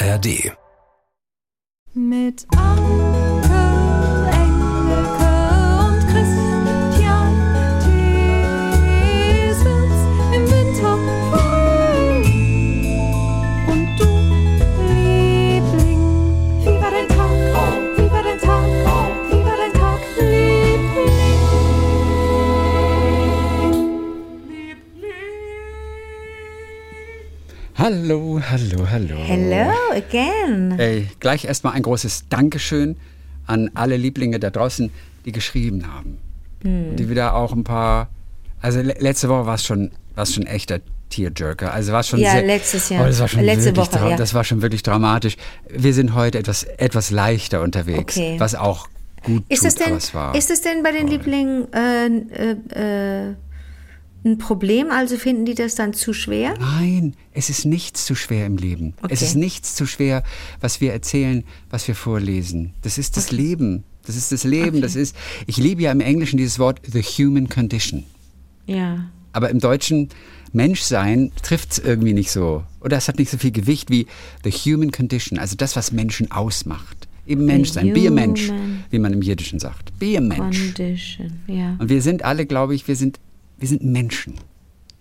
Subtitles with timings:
[0.00, 0.56] ARD.
[1.92, 2.46] Mit
[27.88, 29.16] Hallo, hallo, hallo.
[29.24, 30.78] Hello again.
[30.78, 32.98] Ey, gleich erstmal ein großes Dankeschön
[33.46, 34.90] an alle Lieblinge da draußen,
[35.24, 36.18] die geschrieben haben.
[36.62, 36.96] Hm.
[36.96, 38.10] Die wieder auch ein paar.
[38.60, 41.72] Also le letzte Woche war es schon, war's schon echter Tearjerker.
[41.72, 43.04] Also war schon Ja, sehr, letztes Jahr.
[43.04, 44.16] Oh, das war schon Letzte wirklich Woche, ja.
[44.18, 45.38] Das war schon wirklich dramatisch.
[45.74, 48.34] Wir sind heute etwas, etwas leichter unterwegs, Okay.
[48.38, 48.86] was auch
[49.22, 50.34] gut Ist tut, es denn, aber es war.
[50.34, 53.34] ist es denn bei den Lieblingen äh, äh, äh,
[54.28, 54.90] ein Problem?
[54.90, 56.54] Also finden die das dann zu schwer?
[56.60, 58.94] Nein, es ist nichts zu schwer im Leben.
[58.98, 59.24] Es Okay.
[59.24, 60.22] ist nichts zu schwer,
[60.60, 62.72] was wir erzählen, was wir vorlesen.
[62.82, 63.84] Das ist das Leben.
[64.06, 64.80] Das ist das Leben.
[64.80, 65.14] Das ist.
[65.46, 68.04] Ich liebe ja im Englischen dieses Wort the human condition.
[68.66, 69.10] Ja.
[69.32, 70.08] Aber im Deutschen
[70.52, 72.64] Menschsein trifft es irgendwie nicht so.
[72.80, 74.06] Oder es hat nicht so viel Gewicht wie
[74.44, 77.06] the human condition, also das, was Menschen ausmacht.
[77.26, 78.50] Eben Menschsein, be a Mensch,
[78.90, 79.92] wie man im Jiddischen sagt.
[79.98, 80.58] Be a Mensch.
[80.74, 81.32] Condition.
[81.46, 81.76] Ja.
[81.78, 83.20] Und wir sind alle, glaube ich, wir sind,
[83.58, 84.34] wir sind Menschen.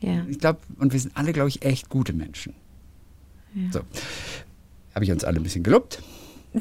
[0.01, 0.25] ja.
[0.29, 2.53] Ich glaube, und wir sind alle, glaube ich, echt gute Menschen.
[3.71, 3.81] So.
[4.93, 6.01] Habe ich uns alle ein bisschen gelobt.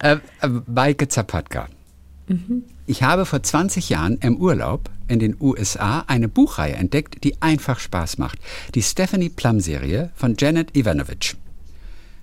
[0.00, 1.68] äh, äh, Maike Zapatka.
[2.86, 7.78] Ich habe vor 20 Jahren im Urlaub in den USA eine Buchreihe entdeckt, die einfach
[7.78, 8.38] Spaß macht.
[8.74, 11.36] Die Stephanie Plum-Serie von Janet Ivanovich.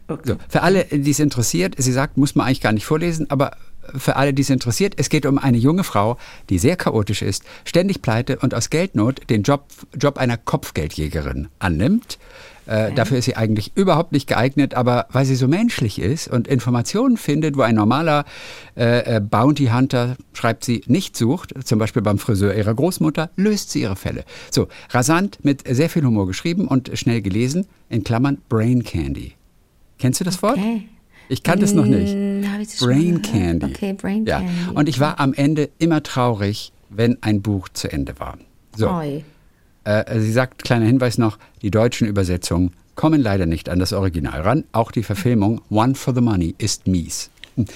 [0.07, 3.55] So, für alle, die es interessiert, sie sagt, muss man eigentlich gar nicht vorlesen, aber
[3.95, 6.17] für alle, die es interessiert, es geht um eine junge Frau,
[6.49, 9.65] die sehr chaotisch ist, ständig pleite und aus Geldnot den Job,
[9.99, 12.17] Job einer Kopfgeldjägerin annimmt.
[12.69, 16.47] Äh, Dafür ist sie eigentlich überhaupt nicht geeignet, aber weil sie so menschlich ist und
[16.47, 18.25] Informationen findet, wo ein normaler
[18.77, 23.71] äh, äh, Bounty Hunter, schreibt sie, nicht sucht, zum Beispiel beim Friseur ihrer Großmutter, löst
[23.71, 24.23] sie ihre Fälle.
[24.51, 29.33] So, rasant, mit sehr viel Humor geschrieben und schnell gelesen, in Klammern Brain Candy.
[29.97, 30.59] Kennst du das Wort?
[31.29, 32.15] Ich kannte es noch nicht.
[32.15, 33.21] Mal Brain?
[33.21, 33.67] Candy.
[33.67, 34.39] Okay, Brain ja.
[34.39, 34.53] Candy.
[34.73, 38.37] Und ich war am Ende immer traurig, wenn ein Buch zu Ende war.
[38.75, 39.23] So, Oi.
[39.83, 44.41] äh, sie sagt, kleiner Hinweis noch, die deutschen Übersetzungen kommen leider nicht an das Original
[44.41, 44.63] ran.
[44.71, 47.29] Auch die Verfilmung One for the Money ist mies.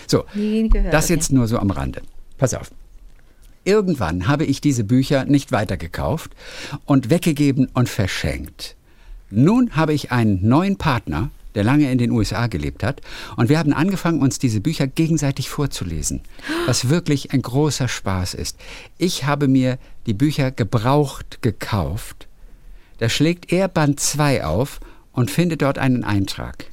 [0.07, 1.13] So, gehört, das okay.
[1.13, 2.01] jetzt nur so am Rande.
[2.37, 2.71] Pass auf.
[3.65, 6.31] Irgendwann habe ich diese Bücher nicht weitergekauft
[6.85, 8.75] und weggegeben und verschenkt.
[9.29, 13.01] Nun habe ich einen neuen Partner, der lange in den USA gelebt hat,
[13.37, 16.21] und wir haben angefangen, uns diese Bücher gegenseitig vorzulesen,
[16.65, 18.57] was wirklich ein großer Spaß ist.
[18.97, 22.27] Ich habe mir die Bücher gebraucht gekauft.
[22.97, 24.79] Da schlägt er Band 2 auf
[25.11, 26.65] und findet dort einen Eintrag.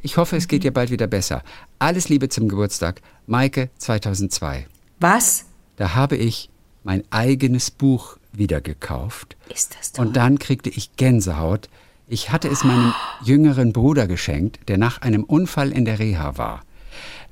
[0.00, 1.42] Ich hoffe, es geht dir bald wieder besser.
[1.78, 4.66] Alles Liebe zum Geburtstag, Maike 2002.
[5.00, 5.44] Was?
[5.76, 6.50] Da habe ich
[6.84, 9.36] mein eigenes Buch wieder gekauft.
[9.48, 10.06] Ist das toll?
[10.06, 11.68] Und dann kriegte ich Gänsehaut.
[12.10, 16.62] Ich hatte es meinem jüngeren Bruder geschenkt, der nach einem Unfall in der Reha war.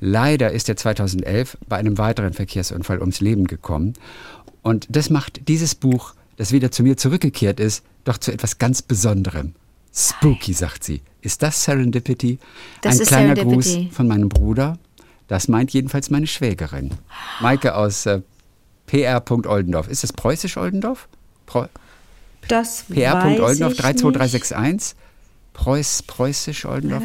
[0.01, 3.95] Leider ist er 2011 bei einem weiteren Verkehrsunfall ums Leben gekommen.
[4.61, 8.83] Und das macht dieses Buch, das wieder zu mir zurückgekehrt ist, doch zu etwas ganz
[8.83, 9.55] Besonderem.
[9.95, 11.01] Spooky, sagt sie.
[11.23, 12.39] Ist das Serendipity?
[12.83, 13.85] Das Ein ist kleiner Serendipity.
[13.87, 14.79] Gruß von meinem Bruder.
[15.27, 16.91] Das meint jedenfalls meine Schwägerin.
[17.41, 18.21] Maike aus äh,
[18.85, 19.25] PR.
[19.31, 19.89] Oldendorf.
[19.89, 21.09] Ist das preußisch Oldendorf?
[21.47, 21.67] Preu
[22.49, 23.15] das PR.
[23.15, 24.97] weiß Oldendorf ich 32361.
[25.53, 27.03] Preuß, preußisch Oldendorf.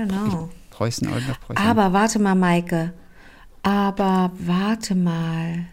[0.72, 1.40] Preußen Oldendorf.
[1.41, 1.66] Preußen.
[1.66, 2.94] Aber warte mal, Maike.
[3.63, 5.66] Aber warte mal.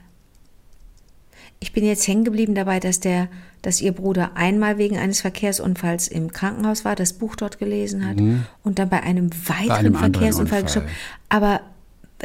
[1.60, 3.28] Ich bin jetzt hängen geblieben dabei, dass der,
[3.62, 8.18] dass ihr Bruder einmal wegen eines Verkehrsunfalls im Krankenhaus war, das Buch dort gelesen hat
[8.62, 9.96] und dann bei einem weiteren Mhm.
[9.96, 10.62] einem Verkehrsunfall Unfall.
[10.62, 10.88] gestorben.
[11.28, 11.60] Aber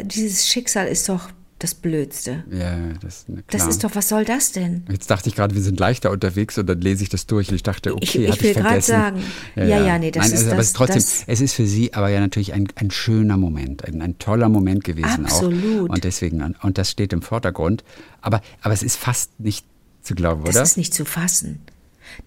[0.04, 1.30] dieses Schicksal ist doch
[1.64, 2.44] das Blödste.
[2.52, 3.70] ja, das, ist, na Das klar.
[3.70, 4.84] ist doch, was soll das denn?
[4.92, 7.56] Jetzt dachte ich gerade, wir sind leichter unterwegs und dann lese ich das durch und
[7.56, 8.92] ich dachte, okay, Ich- ich will ich grad vergessen.
[8.92, 9.24] sagen,
[9.56, 11.54] ja, ja, nee, das Nein, ist also, aber das- es ist trotzdem, das- es ist
[11.54, 15.90] für Sie aber ja natürlich ein, ein schöner Moment, ein, ein toller Moment gewesen Absolut.
[15.90, 15.94] auch.
[15.94, 17.84] Und deswegen, und das steht im Vordergrund.
[18.22, 19.66] Aber, aber es ist fast nicht
[20.02, 20.64] zu glauben, Das oder?
[20.64, 21.62] ist nicht zu fassen.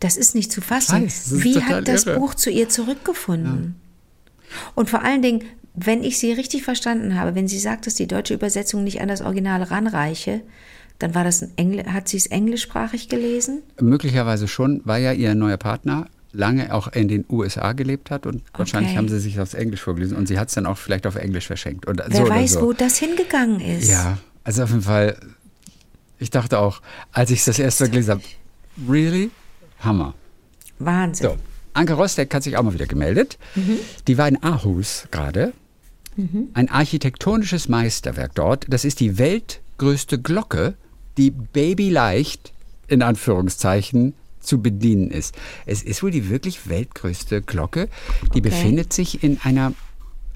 [0.01, 1.05] Das ist nicht zu fassen.
[1.05, 2.19] weiß, das Wie hat das irre.
[2.19, 3.77] Buch zu ihr zurückgefunden?
[4.75, 5.45] Und vor allen Dingen,
[5.77, 9.09] wenn ich sie richtig verstanden habe, wenn sie sagt, dass die deutsche Übersetzung nicht an
[9.09, 10.41] das Original ranreiche,
[10.99, 13.63] dann war das ein Engl hat sie es englischsprachig gelesen?
[13.81, 18.43] Möglicherweise schon, weil ja ihr neuer Partner lange auch in den USA gelebt hat und
[18.55, 18.99] wahrscheinlich Okay.
[18.99, 21.47] haben sie sich aufs Englisch vorgelesen und sie hat es dann auch vielleicht auf Englisch
[21.47, 21.87] verschenkt.
[21.87, 22.61] Und Wer so weiß, so.
[22.63, 23.91] wo das hingegangen ist.
[23.91, 25.19] Ja, also auf jeden Fall,
[26.19, 26.81] ich dachte auch,
[27.13, 28.23] als ich das erste Mal gelesen habe,
[28.89, 29.31] really?
[29.81, 30.15] Hammer.
[30.79, 31.29] Wahnsinn.
[31.31, 31.37] So,
[31.75, 33.39] Anke Rostek hat sich auch mal wieder gemeldet.
[34.09, 35.53] Die war in Aarhus gerade.
[36.55, 38.67] Ein architektonisches Meisterwerk dort.
[38.69, 40.75] Das ist die weltgrößte Glocke,
[41.19, 42.53] die babyleicht,
[42.89, 45.35] in Anführungszeichen, zu bedienen ist.
[45.67, 47.89] Es ist wohl die wirklich weltgrößte Glocke.
[48.35, 49.75] Die befindet sich in einer,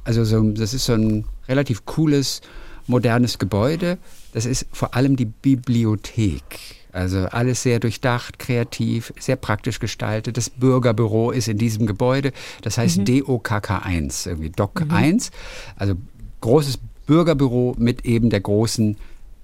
[0.04, 2.40] also so, das ist so ein relativ cooles,
[2.86, 3.98] modernes Gebäude.
[4.32, 6.79] Das ist vor allem die Bibliothek.
[6.92, 10.36] Also alles sehr durchdacht, kreativ, sehr praktisch gestaltet.
[10.36, 12.32] Das Bürgerbüro ist in diesem Gebäude.
[12.62, 15.30] Das heißt DOKK1, irgendwie DOC 1.
[15.76, 15.94] Also
[16.40, 18.96] großes Bürgerbüro mit eben der großen,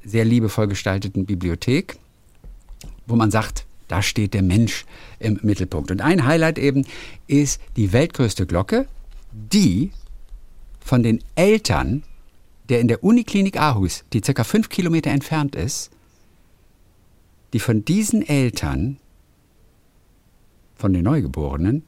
[0.04, 1.96] sehr liebevoll gestalteten Bibliothek,
[3.06, 4.84] wo man sagt, da steht der Mensch
[5.18, 5.90] im Mittelpunkt.
[5.90, 6.84] Und ein Highlight eben
[7.26, 8.86] ist die weltgrößte Glocke,
[9.32, 9.90] die
[10.80, 12.02] von den Eltern
[12.68, 15.90] der in der Uniklinik Aarhus, die circa fünf Kilometer entfernt ist,
[17.56, 18.98] die von diesen Eltern,
[20.74, 21.84] von den Neugeborenen,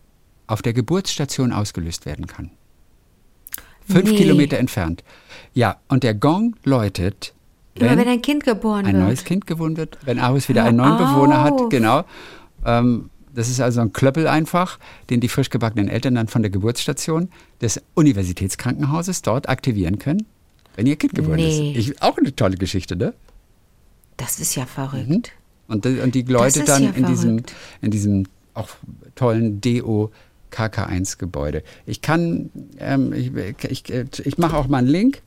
[0.47, 2.51] auf der Geburtsstation ausgelöst werden kann.
[3.87, 4.17] Fünf Nee.
[4.17, 5.05] Kilometer entfernt.
[5.53, 7.35] Ja, und der Gong läutet,
[7.75, 9.05] Immer wenn ein Kind geboren ein wird.
[9.05, 11.69] neues Kind gewohnt wird, wenn Aarhus wieder Hör einen neuen Bewohner hat, auf.
[11.69, 12.05] genau.
[12.65, 14.79] Ähm, das ist also ein Klöppel einfach,
[15.11, 17.29] den die frisch gebackenen Eltern dann von der Geburtsstation
[17.61, 20.25] des Universitätskrankenhauses dort aktivieren können,
[20.77, 21.73] wenn ihr Kind geboren Nee.
[21.73, 21.91] ist.
[21.91, 23.13] Ich, auch eine tolle Geschichte, ne?
[24.17, 25.09] Das ist ja verrückt.
[25.11, 25.23] Mhm.
[25.69, 27.43] Und, die- und die ist dann ja in, diesem,
[27.83, 28.71] in diesem auch
[29.15, 30.11] tollen DO
[30.51, 31.63] KK1-Gebäude.
[31.87, 33.31] Ich kann, ähm, ich,
[33.65, 33.89] ich,
[34.27, 35.23] ich mache auch mal einen Link,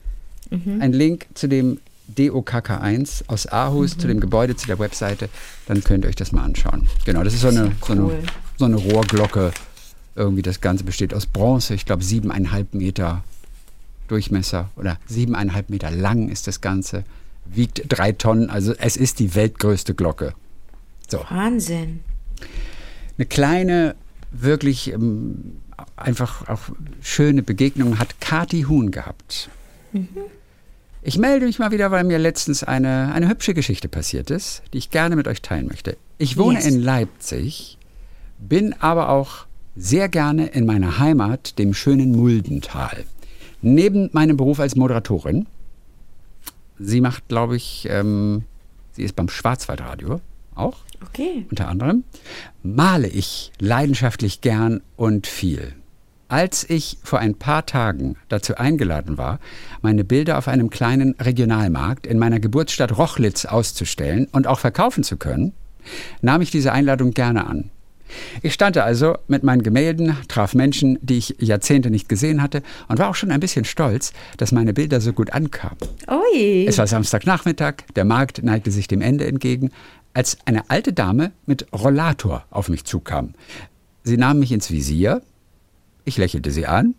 [0.49, 0.81] Mhm.
[0.81, 3.99] einen Link zu dem DO KK1 aus Aarhus, Mhm.
[4.01, 5.29] zu dem Gebäude, zu der Webseite.
[5.67, 6.87] Dann könnt ihr euch das mal anschauen.
[7.05, 8.19] Genau, das ist so eine, ja so eine, cool.
[8.57, 9.51] so eine Rohrglocke.
[10.15, 13.23] Irgendwie das Ganze besteht aus Bronze, ich glaube siebeneinhalb Meter
[14.09, 17.05] Durchmesser oder siebeneinhalb Meter lang ist das Ganze,
[17.45, 20.33] wiegt drei Tonnen, also es ist die weltgrößte Glocke.
[21.09, 21.99] So, Wahnsinn.
[23.17, 23.95] eine kleine,
[24.31, 25.57] wirklich ähm,
[25.97, 26.61] einfach auch
[27.01, 29.49] schöne Begegnung hat Kati Huhn gehabt.
[31.03, 34.77] Ich melde mich mal wieder, weil mir letztens eine, eine hübsche Geschichte passiert ist, die
[34.77, 35.97] ich gerne mit euch teilen möchte.
[36.17, 36.67] Ich wohne Yes.
[36.67, 37.77] in Leipzig,
[38.39, 39.45] bin aber auch
[39.75, 43.03] sehr gerne in meiner Heimat, dem schönen Muldental.
[43.61, 45.47] Neben meinem Beruf als Moderatorin,
[46.81, 48.43] sie macht, glaube ich, ähm,
[48.91, 50.21] sie ist beim Schwarzwaldradio
[50.55, 51.45] auch Okay.
[51.49, 52.03] unter anderem,
[52.61, 55.73] male ich leidenschaftlich gern und viel.
[56.27, 59.39] Als ich vor ein paar Tagen dazu eingeladen war,
[59.81, 65.17] meine Bilder auf einem kleinen Regionalmarkt in meiner Geburtsstadt Rochlitz auszustellen und auch verkaufen zu
[65.17, 65.53] können,
[66.21, 67.69] nahm ich diese Einladung gerne an.
[68.41, 72.61] Ich stand da also mit meinen Gemälden, traf Menschen, die ich Jahrzehnte nicht gesehen hatte
[72.87, 75.77] und war auch schon ein bisschen stolz, dass meine Bilder so gut ankamen.
[76.09, 76.65] Ui.
[76.67, 79.71] Es war Samstagnachmittag, der Markt neigte sich dem Ende entgegen,
[80.13, 83.33] als eine alte Dame mit Rollator auf mich zukam.
[84.03, 85.21] Sie nahm mich ins Visier,
[86.05, 86.95] ich lächelte sie an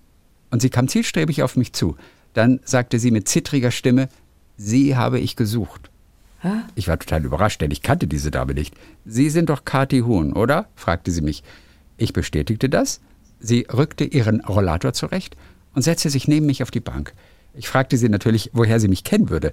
[0.51, 1.97] und sie kam zielstrebig auf mich zu.
[2.35, 4.09] Dann sagte sie mit zittriger Stimme,
[4.57, 5.91] Sie habe ich gesucht.
[6.75, 8.75] Ich war total überrascht, denn ich kannte diese Dame nicht.
[9.05, 10.67] Sie sind doch Kathi Huhn, oder?
[10.75, 11.43] fragte sie mich.
[11.97, 13.01] Ich bestätigte das.
[13.39, 15.37] Sie rückte ihren Rollator zurecht
[15.75, 17.13] und setzte sich neben mich auf die Bank.
[17.55, 19.53] Ich fragte sie natürlich, woher sie mich kennen würde.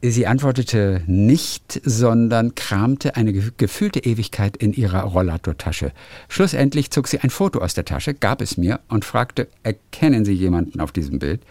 [0.00, 5.90] Sie antwortete nicht, sondern kramte eine ge- gefühlte Ewigkeit in ihrer Rollatortasche.
[6.28, 10.34] Schlussendlich zog sie ein Foto aus der Tasche, gab es mir und fragte, erkennen Sie
[10.34, 11.42] jemanden auf diesem Bild?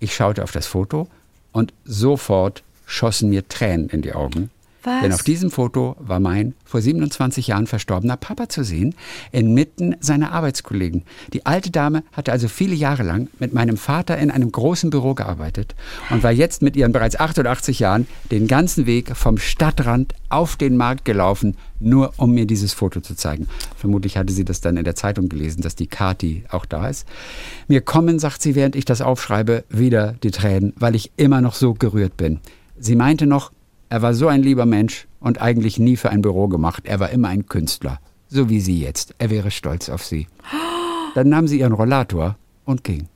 [0.00, 1.08] Ich schaute auf das Foto
[1.52, 4.50] und sofort schossen mir Tränen in die Augen.
[4.88, 5.02] Was?
[5.02, 8.94] Denn auf diesem Foto war mein vor 27 Jahren verstorbener Papa zu sehen,
[9.32, 11.02] inmitten seiner Arbeitskollegen.
[11.32, 15.14] Die alte Dame hatte also viele Jahre lang mit meinem Vater in einem großen Büro
[15.14, 15.74] gearbeitet
[16.10, 20.76] und war jetzt mit ihren bereits 88 Jahren den ganzen Weg vom Stadtrand auf den
[20.76, 23.48] Markt gelaufen, nur um mir dieses Foto zu zeigen.
[23.76, 27.06] Vermutlich hatte sie das dann in der Zeitung gelesen, dass die Kati auch da ist.
[27.66, 31.54] Mir kommen, sagt sie, während ich das aufschreibe, wieder die Tränen, weil ich immer noch
[31.54, 32.40] so gerührt bin.
[32.78, 33.52] Sie meinte noch,
[33.88, 36.84] er war so ein lieber Mensch und eigentlich nie für ein Büro gemacht.
[36.86, 39.14] Er war immer ein Künstler, so wie Sie jetzt.
[39.18, 40.26] Er wäre stolz auf Sie.
[41.14, 43.08] Dann nahm sie ihren Rollator und ging.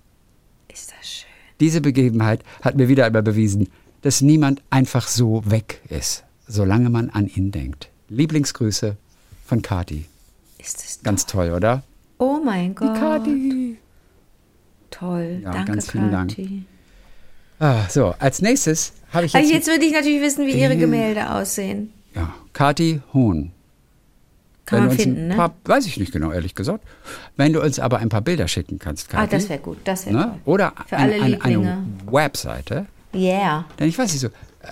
[0.72, 1.28] Ist das schön.
[1.60, 3.68] Diese Begebenheit hat mir wieder einmal bewiesen,
[4.00, 7.90] dass niemand einfach so weg ist, solange man an ihn denkt.
[8.08, 8.96] Lieblingsgrüße
[9.44, 10.06] von Kati.
[10.58, 11.84] Ist das Ganz toll, oder?
[12.18, 12.94] Oh mein Gott.
[12.94, 13.76] Kati.
[14.90, 15.40] Toll.
[15.42, 16.36] Ja, Danke, ganz vielen Dank.
[17.64, 20.76] Ah, so, als nächstes habe ich jetzt, Also jetzt würde ich natürlich wissen, wie Ihre.
[20.76, 21.92] Gemälde aussehen.
[22.14, 23.52] ja, Kati Hohn.
[24.66, 25.34] Kann Wenn man finden, ne?
[25.36, 26.82] paar, Weiß ich nicht genau, ehrlich gesagt.
[27.36, 29.22] Wenn du uns aber ein paar Bilder schicken kannst, Kati.
[29.22, 29.78] Ah, das wäre gut.
[29.84, 30.22] Das wäre ne?
[30.22, 30.34] toll.
[30.44, 31.86] Oder Für eine, alle eine, eine.
[32.10, 32.86] Webseite.
[33.14, 33.64] Yeah.
[33.78, 34.28] Denn ich weiß nicht so,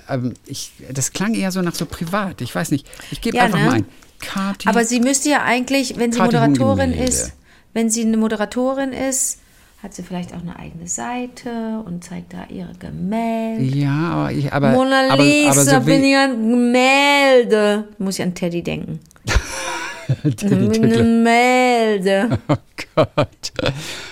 [0.09, 2.41] ähm, ich, das klang eher so nach so privat.
[2.41, 2.89] Ich weiß nicht.
[3.13, 3.65] Ich gebe Ja, einfach ne?
[3.67, 3.87] mal ein.
[4.21, 4.69] Kati.
[4.69, 7.33] Aber sie müsste ja eigentlich, wenn sie Kathi Moderatorin ist,
[7.73, 9.39] wenn sie eine Moderatorin ist,
[9.83, 13.65] hat sie vielleicht auch eine eigene Seite und zeigt da ihre Gemälde.
[13.65, 17.89] ja, aber ich, aber, Mona aber, Lisa, aber so bin ich ein Gemälde.
[17.99, 19.01] Muss ich an Teddy denken.
[20.37, 22.39] Gemälde.
[22.49, 22.57] oh
[22.95, 23.53] Gott.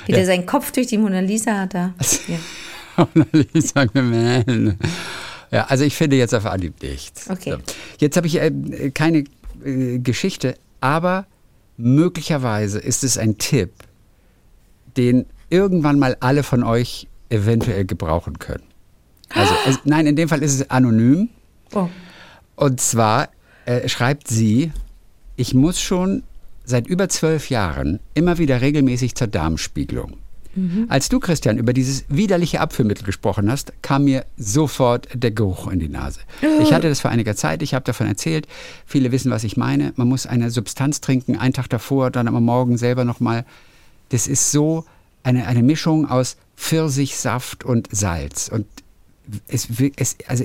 [0.06, 1.92] Wie der seinen Kopf durch die Mona Lisa hat da.
[2.28, 2.38] Ja.
[3.14, 4.78] Mona Lisa Gemälde.
[5.50, 7.28] Ja, also ich finde jetzt auf Anhieb nichts.
[7.28, 7.52] Okay.
[7.52, 7.58] So.
[7.98, 9.24] Jetzt habe ich äh, keine
[9.64, 11.26] äh, Geschichte, aber
[11.76, 13.72] möglicherweise ist es ein Tipp,
[14.96, 18.64] den irgendwann mal alle von euch eventuell gebrauchen können.
[19.30, 21.28] Also, es, nein, in dem Fall ist es anonym.
[21.74, 21.88] Oh.
[22.56, 23.28] Und zwar
[23.66, 24.72] äh, schreibt sie,
[25.36, 26.22] ich muss schon
[26.64, 30.18] seit über zwölf Jahren immer wieder regelmäßig zur Darmspiegelung.
[30.88, 35.78] Als du, Christian, über dieses widerliche Abführmittel gesprochen hast, kam mir sofort der Geruch in
[35.78, 36.20] die Nase.
[36.60, 38.48] Ich hatte das vor einiger Zeit, ich habe davon erzählt.
[38.84, 39.92] Viele wissen, was ich meine.
[39.96, 43.44] Man muss eine Substanz trinken, einen Tag davor, dann am Morgen selber nochmal.
[44.08, 44.84] Das ist so
[45.28, 48.48] eine, eine Mischung aus Pfirsichsaft und Salz.
[48.48, 48.66] Und
[49.46, 50.44] es, es also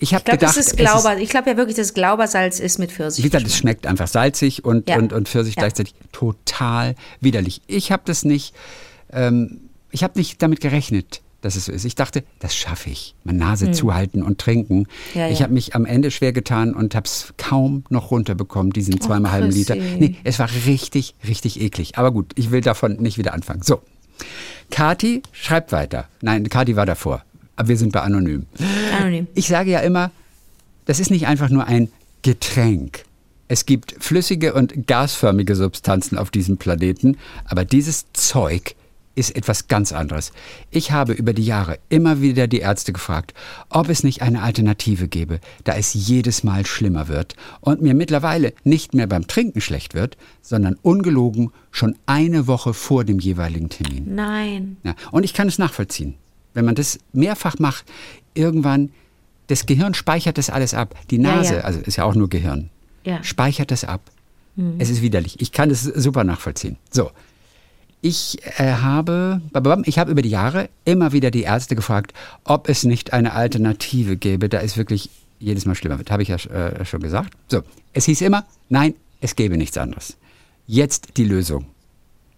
[0.00, 1.18] ich habe gedacht, das ist Glauber.
[1.18, 3.24] Ich glaube ja wirklich, dass Glaubersalz ist mit Pfirsich.
[3.24, 4.96] wie gesagt, es schmeckt einfach salzig und, Ja.
[4.96, 5.62] und, und Pfirsich Ja.
[5.62, 7.60] gleichzeitig total widerlich.
[7.66, 8.54] Ich habe das nicht,
[9.12, 11.84] ähm, ich habe nicht damit gerechnet, dass es so ist.
[11.84, 13.14] Ich dachte, das schaffe ich.
[13.24, 14.86] Meine Nase zuhalten und trinken.
[15.12, 15.20] Hm.
[15.20, 19.00] Ja, ich habe mich am Ende schwer getan und habe es kaum noch runterbekommen, diesen
[19.00, 19.50] zweimal halben.
[19.50, 19.74] Liter.
[19.76, 21.98] Nee, es war richtig, richtig eklig.
[21.98, 23.62] Aber gut, ich will davon nicht wieder anfangen.
[23.62, 23.82] So,
[24.70, 26.08] Kati schreibt weiter.
[26.20, 27.24] Nein, Kati war davor.
[27.56, 28.46] Aber wir sind bei Anonym.
[28.98, 29.26] Anonym.
[29.34, 30.10] Ich sage ja immer,
[30.84, 31.90] das ist nicht einfach nur ein
[32.22, 33.04] Getränk.
[33.48, 38.74] Es gibt flüssige und gasförmige Substanzen auf diesem Planeten, aber dieses Zeug
[39.18, 40.32] ist etwas ganz anderes.
[40.70, 43.34] Ich habe über die Jahre immer wieder die Ärzte gefragt,
[43.68, 48.52] ob es nicht eine Alternative gäbe, da es jedes Mal schlimmer wird und mir mittlerweile
[48.64, 54.14] nicht mehr beim Trinken schlecht wird, sondern ungelogen schon eine Woche vor dem jeweiligen Termin.
[54.14, 54.76] Nein.
[54.84, 56.14] Ja, und ich kann es nachvollziehen.
[56.54, 57.84] Wenn man das mehrfach macht,
[58.34, 58.90] irgendwann,
[59.48, 60.94] das Gehirn speichert das alles ab.
[61.10, 61.60] Die Ja, Nase, ja.
[61.62, 62.70] also ist ja auch nur Gehirn,
[63.04, 63.22] Ja.
[63.24, 64.00] speichert das ab.
[64.78, 65.40] Es ist widerlich.
[65.40, 66.78] Ich kann das super nachvollziehen.
[66.90, 67.12] So.
[68.00, 69.40] Ich äh, habe,
[69.84, 72.12] ich habe über die Jahre immer wieder die Ärzte gefragt,
[72.44, 76.10] ob es nicht eine Alternative gäbe, da es wirklich jedes Mal schlimmer wird.
[76.10, 77.34] Habe ich ja äh, schon gesagt.
[77.48, 77.62] So.
[77.92, 80.16] Es hieß immer, nein, es gäbe nichts anderes.
[80.66, 81.66] Jetzt die Lösung.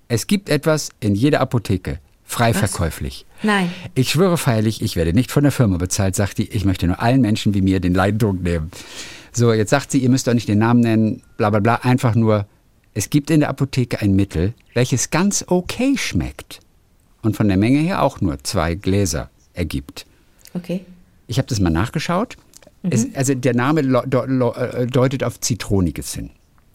[0.08, 3.26] Es gibt etwas in jeder Apotheke, frei verkäuflich.
[3.42, 3.70] Nein.
[3.94, 7.00] Ich schwöre feierlich, ich werde nicht von der Firma bezahlt, sagt die, ich möchte nur
[7.00, 8.70] allen Menschen wie mir den Leidendruck nehmen.
[9.32, 12.14] So, jetzt sagt sie, ihr müsst doch nicht den Namen nennen, bla bla bla, einfach
[12.14, 12.46] nur,
[12.94, 16.60] es gibt in der Apotheke ein Mittel, welches ganz okay schmeckt
[17.22, 20.06] und von der Menge her auch nur zwei Gläser ergibt.
[20.54, 20.84] Okay.
[21.26, 22.36] Ich habe das mal nachgeschaut.
[22.82, 26.30] Es, also der Name äh, deutet auf Zitroniges hin.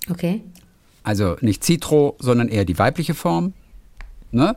[0.10, 0.41] Okay.
[1.03, 3.53] Also nicht Citro, sondern eher die weibliche Form.
[4.31, 4.55] Ne?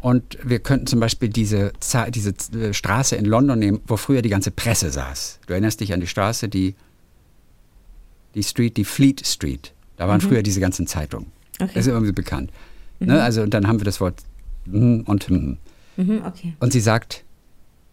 [0.00, 1.72] Und wir könnten zum Beispiel diese,
[2.08, 5.40] diese äh, Straße in London nehmen, wo früher die ganze Presse saß.
[5.46, 6.74] Du erinnerst dich an die Straße, die,
[8.34, 9.74] die Street, die Fleet Street.
[10.00, 11.26] Da waren früher diese ganzen Zeitungen.
[11.60, 11.72] Okay.
[11.74, 12.50] Das ist irgendwie bekannt.
[13.00, 13.22] Ne?
[13.22, 14.14] Also und dann haben wir das Wort
[14.64, 15.58] hm und hm.
[15.98, 16.54] Mhm, okay.
[16.58, 17.22] Und sie sagt,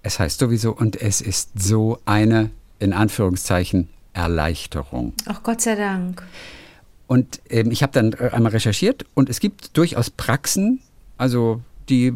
[0.03, 2.49] es heißt sowieso, und es ist so eine,
[2.79, 5.11] in Anführungszeichen, Erleichterung.
[5.25, 6.23] Ach Gott sei Dank.
[7.07, 10.79] Und ähm, ich habe dann äh, einmal recherchiert und es gibt durchaus Praxen,
[11.17, 11.59] also
[11.89, 12.13] die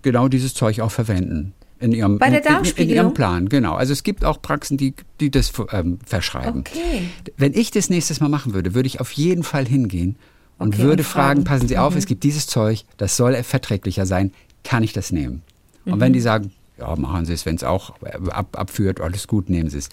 [0.00, 1.52] genau dieses Zeug auch verwenden.
[1.82, 2.94] In ihrem, Bei der in, in, in Darmspiegelung?
[3.06, 3.74] ihrem Plan, genau.
[3.74, 6.60] Also es gibt auch Praxen, die, die das ähm, verschreiben.
[6.60, 7.08] Okay.
[7.36, 10.14] Wenn ich das nächstes Mal machen würde, würde ich auf jeden Fall hingehen
[10.58, 11.44] und Okay, würde und fragen, fragen.
[11.44, 11.80] passen Sie Mhm.
[11.80, 15.42] auf, es gibt dieses Zeug, das soll verträglicher sein, kann ich das nehmen?
[15.84, 16.00] Und Mhm.
[16.00, 19.50] wenn die sagen, ja, machen Sie es, wenn es auch äh, ab, abführt, alles gut,
[19.50, 19.88] nehmen Sie es.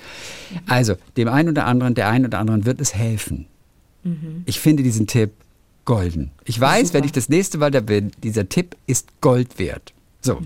[0.68, 3.48] Also, dem einen oder anderen, der einen oder anderen wird es helfen.
[4.46, 5.32] Ich finde diesen Tipp
[5.86, 6.32] golden.
[6.46, 9.92] Ich weiß, wenn ich das nächste Mal da bin, dieser Tipp ist Gold wert.
[10.22, 10.42] So,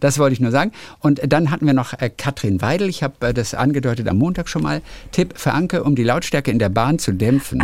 [0.00, 0.72] das wollte ich nur sagen.
[1.00, 2.90] Und dann hatten wir noch äh, Katrin Weidel.
[2.90, 4.82] Ich habe äh, das angedeutet am Montag schon mal.
[5.12, 7.62] Tipp für Anke, um die Lautstärke in der Bahn zu dämpfen,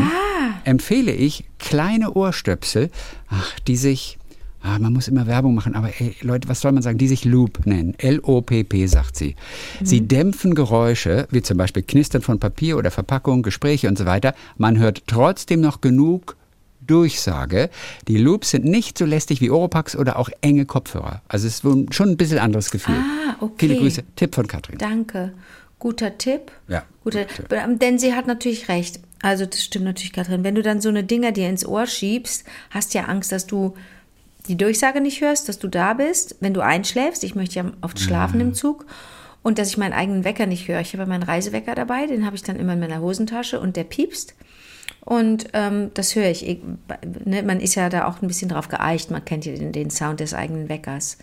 [0.65, 2.91] empfehle ich kleine Ohrstöpsel,
[3.29, 4.19] ach, die sich,
[4.63, 7.27] ah, man muss immer Werbung machen, aber ey, Leute, was soll man sagen, die sich
[7.27, 7.95] Loop nennen.
[7.99, 9.37] L-O-P-P, sagt sie.
[9.83, 14.35] Sie dämpfen Geräusche, wie zum Beispiel Knistern von Papier oder Verpackung, Gespräche und so weiter.
[14.57, 16.37] Man hört trotzdem noch genug
[16.91, 17.71] Durchsage.
[18.09, 21.23] Die Loops sind nicht so lästig wie Oropax oder auch enge Kopfhörer.
[21.29, 22.97] Also es ist schon ein bisschen anderes Gefühl.
[22.97, 23.55] Ah, okay.
[23.69, 24.03] Viele Grüße.
[24.17, 24.79] Tipp von Katrin.
[24.79, 25.33] Danke.
[25.79, 26.53] Guter Tipp.
[26.69, 29.01] Ja, Guter, Ähm, Denn sie hat natürlich recht.
[29.23, 30.45] Also das stimmt natürlich, Katrin.
[30.45, 33.75] Wenn du dann so eine Dinger dir ins Ohr schiebst, hast ja Angst, dass du
[34.49, 37.23] die Durchsage nicht hörst, dass du da bist, wenn du einschläfst.
[37.25, 38.87] Ich möchte ja oft schlafen im Zug.
[39.43, 40.81] Und dass ich meinen eigenen Wecker nicht höre.
[40.81, 43.85] Ich habe meinen Reisewecker dabei, den habe ich dann immer in meiner Hosentasche und der
[43.85, 44.35] piepst.
[45.01, 46.47] Und ähm, das höre ich.
[46.47, 46.59] ich
[47.25, 49.11] ne, man ist ja da auch ein bisschen drauf geeicht.
[49.11, 51.17] Man kennt ja den, den Sound des eigenen Weckers.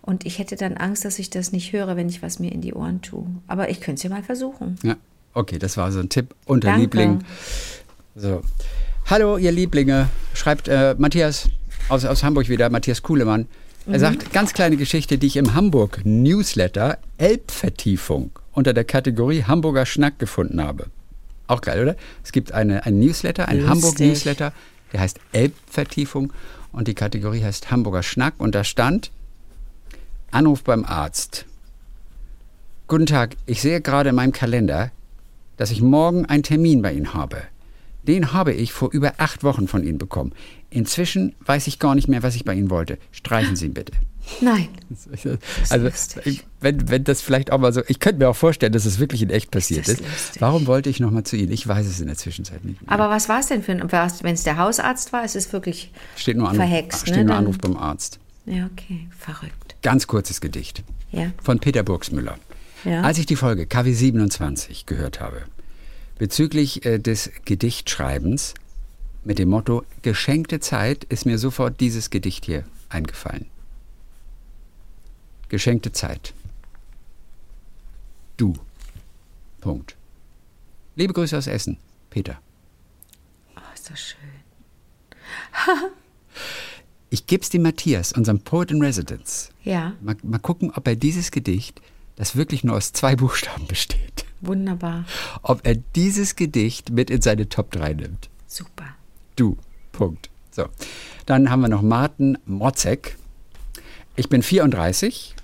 [0.00, 2.62] Und ich hätte dann Angst, dass ich das nicht höre, wenn ich was mir in
[2.62, 3.26] die Ohren tue.
[3.46, 4.78] Aber ich könnte es ja mal versuchen.
[4.82, 4.96] Ja,
[5.34, 6.82] okay, das war so ein Tipp unter Danke.
[6.82, 7.24] Liebling.
[8.16, 8.42] So.
[9.06, 11.48] Hallo, ihr Lieblinge, schreibt äh, Matthias
[11.88, 13.48] aus, aus Hamburg wieder, Matthias Kuhlemann.
[13.86, 19.86] Er sagt, ganz kleine Geschichte, die ich im Hamburg Newsletter Elbvertiefung unter der Kategorie Hamburger
[19.86, 20.88] Schnack gefunden habe.
[21.48, 21.96] Auch geil, oder?
[22.22, 23.70] Es gibt eine, ein Newsletter, ein Lustig.
[23.70, 24.52] Hamburg Newsletter,
[24.92, 26.32] der heißt Elbvertiefung
[26.72, 29.10] und die Kategorie heißt Hamburger Schnack und da stand
[30.30, 31.46] Anruf beim Arzt.
[32.86, 34.90] Guten Tag, ich sehe gerade in meinem Kalender,
[35.56, 37.42] dass ich morgen einen Termin bei Ihnen habe.
[38.02, 40.32] Den habe ich vor über acht Wochen von Ihnen bekommen.
[40.70, 42.98] Inzwischen weiß ich gar nicht mehr, was ich bei Ihnen wollte.
[43.10, 43.92] Streichen Sie ihn bitte.
[44.40, 44.68] Nein.
[45.10, 46.44] Also, lustig.
[46.60, 49.22] wenn, wenn das vielleicht auch mal so, ich könnte mir auch vorstellen, dass es wirklich
[49.22, 50.00] in echt passiert das ist.
[50.00, 50.40] lustig.
[50.42, 51.52] Warum wollte ich nochmal zu Ihnen?
[51.52, 52.90] Ich weiß es in der Zwischenzeit nicht mehr.
[52.92, 53.82] Aber was war es denn für ein.
[53.90, 57.02] Wenn es der Hausarzt war, ist es wirklich steht nur Anruf, verhext.
[57.02, 57.24] steht ne?
[57.24, 58.18] nur Anruf beim Arzt.
[58.46, 59.08] Ja, okay.
[59.18, 59.76] Verrückt.
[59.82, 61.32] Ganz kurzes Gedicht Ja.
[61.42, 62.38] von Peter Burgsmüller.
[62.84, 63.02] Ja.
[63.02, 65.42] Als ich die Folge KW 27 gehört habe,
[66.18, 68.54] bezüglich äh, des Gedichtschreibens
[69.24, 73.46] mit dem Motto Geschenkte Zeit, ist mir sofort dieses Gedicht hier eingefallen.
[75.48, 76.34] Geschenkte Zeit.
[78.36, 78.54] Du.
[79.60, 79.96] Punkt.
[80.96, 81.78] Liebe Grüße aus Essen,
[82.10, 82.38] Peter.
[83.56, 84.18] Oh, ist das schön.
[87.10, 89.48] Ich geb's dem Matthias, unserem Poet in Residence.
[89.64, 91.80] Ja, Mal, mal gucken, ob er dieses Gedicht,
[92.16, 95.06] das wirklich nur aus zwei Buchstaben besteht, wunderbar.
[95.42, 98.28] ob er dieses Gedicht mit in seine Top 3 nimmt.
[98.46, 98.94] Super.
[99.36, 99.56] Du.
[99.92, 100.28] Punkt.
[100.50, 100.66] So.
[101.24, 103.16] Dann haben wir noch Martin Motzek.
[104.16, 105.34] Ich bin 34.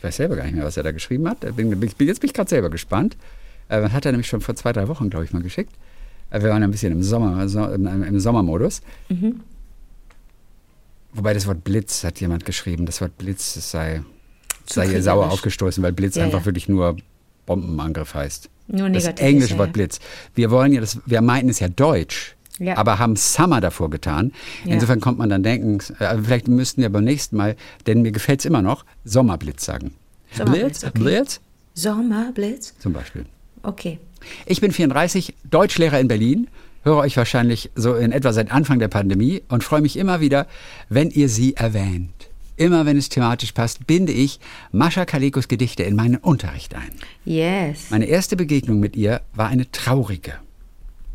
[0.00, 1.44] Ich weiß selber gar nicht mehr, was er da geschrieben hat.
[1.44, 3.18] Ich Bin, bin, jetzt bin ich gerade selber gespannt.
[3.68, 5.74] Äh, hat er nämlich schon vor zwei, drei Wochen, glaube ich, mal geschickt.
[6.30, 8.80] Äh, wir waren ein bisschen im Sommer, so, im, im Sommermodus.
[11.12, 12.86] Wobei das Wort Blitz hat jemand geschrieben.
[12.86, 14.02] Das Wort Blitz das sei,
[14.64, 16.46] sei ihr sauer aufgestoßen, weil Blitz Ja, einfach ja.
[16.46, 16.96] wirklich nur
[17.44, 18.48] Bombenangriff heißt.
[18.68, 19.72] Nur das negativ englische ist, ja, Wort ja.
[19.72, 20.00] Blitz.
[20.34, 22.76] Wir wollen ja das, wir meinten es ja Deutsch, Ja.
[22.76, 24.32] aber haben Summer davor getan.
[24.64, 24.74] Ja.
[24.74, 28.40] Insofern kommt man dann denken, äh, vielleicht müssten wir beim nächsten Mal, denn mir gefällt
[28.40, 29.94] es immer noch, Sommerblitz sagen.
[30.32, 30.98] Sommerblitz, Blitz, okay.
[30.98, 31.40] Blitz
[31.74, 32.74] Sommerblitz?
[32.78, 33.24] zum Beispiel.
[33.62, 33.98] Okay.
[34.46, 36.48] Ich bin 34, Deutschlehrer in Berlin,
[36.82, 40.46] höre euch wahrscheinlich so in etwa seit Anfang der Pandemie und freue mich immer wieder,
[40.88, 42.28] wenn ihr sie erwähnt.
[42.56, 44.38] Immer wenn es thematisch passt, binde ich
[44.70, 46.90] Mascha Kalekos Gedichte in meinen Unterricht ein.
[47.24, 47.90] Yes.
[47.90, 50.34] Meine erste Begegnung mit ihr war eine traurige.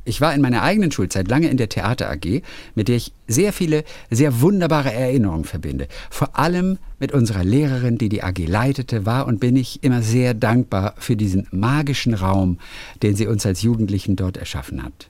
[0.08, 2.44] Ich war in meiner eigenen Schulzeit lange in der Theater AG,
[2.76, 5.88] mit der ich sehr viele, sehr wunderbare Erinnerungen verbinde.
[6.12, 10.36] Vor allem mit unserer Lehrerin, die die AG leitete, war und bin ich immer sehr
[10.36, 12.60] dankbar für diesen magischen Raum,
[13.02, 15.10] den sie uns als Jugendlichen dort erschaffen hat.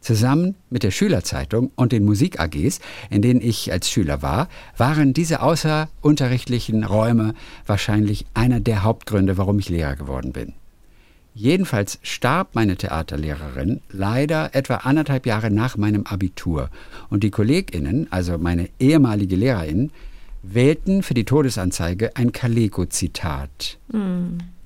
[0.00, 2.78] Zusammen mit der Schülerzeitung und den Musik-AGs,
[3.10, 7.34] in denen ich als Schüler war, waren diese außerunterrichtlichen Räume
[7.66, 10.54] wahrscheinlich einer der Hauptgründe, warum ich Lehrer geworden bin.
[11.34, 16.68] Jedenfalls starb meine Theaterlehrerin leider etwa anderthalb Jahre nach meinem Abitur
[17.10, 19.92] und die KollegInnen, also meine ehemalige LehrerInnen,
[20.42, 23.78] wählten für die Todesanzeige ein Kaleko-Zitat.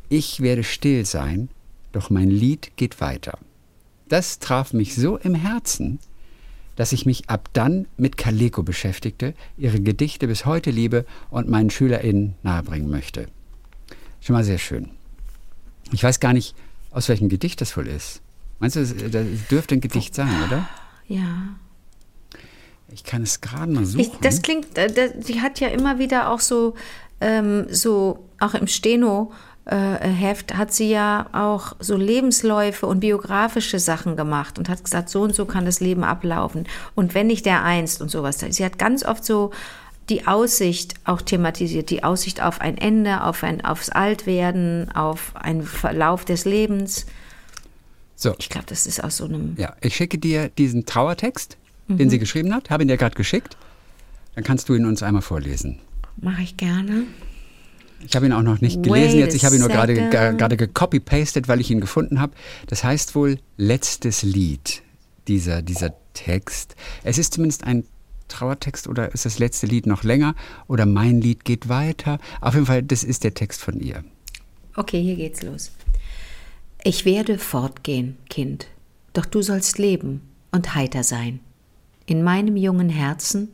[0.08, 1.48] Ich werde still sein,
[1.92, 3.38] doch mein Lied geht weiter.
[4.08, 5.98] Das traf mich so im Herzen,
[6.76, 11.70] dass ich mich ab dann mit Kaleko beschäftigte, ihre Gedichte bis heute liebe und meinen
[11.70, 13.26] SchülerInnen nahebringen möchte.
[14.20, 14.90] Schon mal sehr schön.
[15.92, 16.54] Ich weiß gar nicht,
[16.90, 18.20] aus welchem Gedicht das wohl ist.
[18.58, 20.68] Meinst du, das, das dürfte ein Gedicht sein, oder?
[21.08, 21.24] Ja.
[22.88, 24.00] Ich kann es gerade mal suchen.
[24.00, 26.74] Ich, das klingt, äh, das, sie hat ja immer wieder auch so,
[27.20, 29.32] ähm, so auch im Steno.
[29.64, 35.08] äh, Heft hat sie ja auch so Lebensläufe und biografische Sachen gemacht und hat gesagt,
[35.08, 36.66] so und so kann das Leben ablaufen.
[36.94, 38.44] Und wenn nicht der einst und sowas.
[38.50, 39.52] Sie hat ganz oft so
[40.12, 45.62] die Aussicht auch thematisiert, die Aussicht auf ein Ende, auf ein, aufs Altwerden, auf einen
[45.62, 47.06] Verlauf des Lebens.
[48.14, 49.54] so, Ich glaube, das ist aus so einem.
[49.56, 51.56] ja, ich schicke dir diesen Trauertext,
[51.88, 51.96] Mhm.
[51.98, 52.70] den sie geschrieben hat.
[52.70, 53.56] Habe ihn dir gerade geschickt.
[54.34, 55.78] Dann kannst du ihn uns einmal vorlesen.
[56.20, 57.04] Mache ich gerne.
[58.06, 59.34] Ich habe ihn auch noch nicht gelesen jetzt.
[59.34, 62.32] Ich habe ihn nur gerade gerade gecopy-pastet, weil ich ihn gefunden habe.
[62.66, 64.82] Das heißt wohl letztes Lied,
[65.28, 66.76] dieser, dieser Text.
[67.04, 67.84] Es ist zumindest ein
[68.32, 70.34] Trauertext oder ist das letzte Lied noch länger
[70.66, 72.18] oder mein Lied geht weiter.
[72.40, 74.04] Auf jeden Fall, das ist der Text von ihr.
[74.74, 75.72] Okay, hier geht's los.
[76.82, 78.66] Ich werde fortgehen, Kind,
[79.12, 81.40] doch du sollst leben und heiter sein.
[82.06, 83.48] In meinem jungen Herzen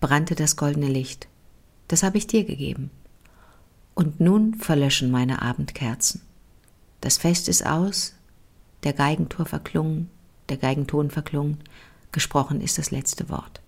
[0.00, 1.28] brannte das goldene Licht.
[1.88, 2.90] Das habe ich dir gegeben.
[3.94, 6.22] Und nun verlöschen meine Abendkerzen.
[7.00, 8.14] Das Fest ist aus,
[8.82, 10.10] der Geigentor verklungen,
[10.48, 11.58] der Geigenton verklungen.
[12.12, 13.59] Gesprochen ist das letzte Wort.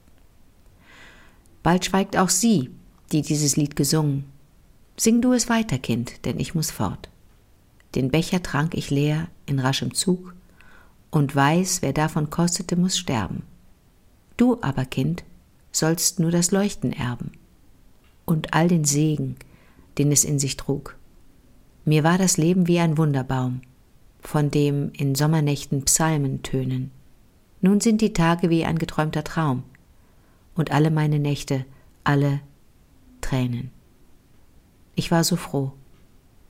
[1.63, 2.71] Bald schweigt auch sie,
[3.13, 4.25] die dieses Lied gesungen.
[4.97, 7.09] Sing du es weiter, Kind, denn ich muss fort.
[7.95, 10.35] Den Becher trank ich leer in raschem Zug
[11.11, 13.43] und weiß, wer davon kostete, muss sterben.
[14.37, 15.25] Du aber, Kind,
[15.71, 17.33] sollst nur das Leuchten erben
[18.25, 19.37] und all den Segen,
[19.99, 20.97] den es in sich trug.
[21.85, 23.61] Mir war das Leben wie ein Wunderbaum,
[24.21, 26.91] von dem in Sommernächten Psalmen tönen.
[27.61, 29.65] Nun sind die Tage wie ein geträumter Traum
[30.55, 31.65] und alle meine Nächte,
[32.05, 32.41] alle
[33.21, 33.71] Tränen.
[34.95, 35.73] Ich war so froh,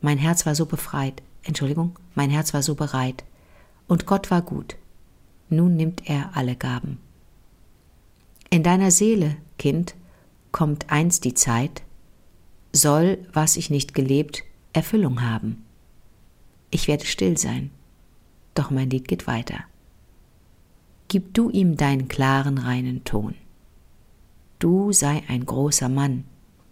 [0.01, 3.25] mein Herz war so befreit, Entschuldigung, mein Herz war so bereit,
[3.87, 4.77] und Gott war gut.
[5.49, 6.99] Nun nimmt er alle Gaben.
[8.51, 9.95] In deiner Seele, Kind,
[10.51, 11.83] kommt einst die Zeit,
[12.73, 15.65] soll, was ich nicht gelebt, Erfüllung haben.
[16.71, 17.71] Ich werde still sein,
[18.55, 19.65] doch mein Lied geht weiter.
[21.09, 23.35] Gib du ihm deinen klaren, reinen Ton.
[24.63, 26.23] Du sei ein großer Mann,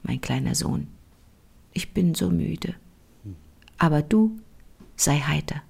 [0.05, 0.87] mein kleiner Sohn.
[1.73, 2.77] Ich bin so müde.
[3.79, 4.39] Aber du
[4.95, 5.61] sei heiter.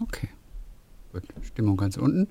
[0.00, 0.28] Okay.
[1.12, 2.26] Gut, Stimmung ganz unten.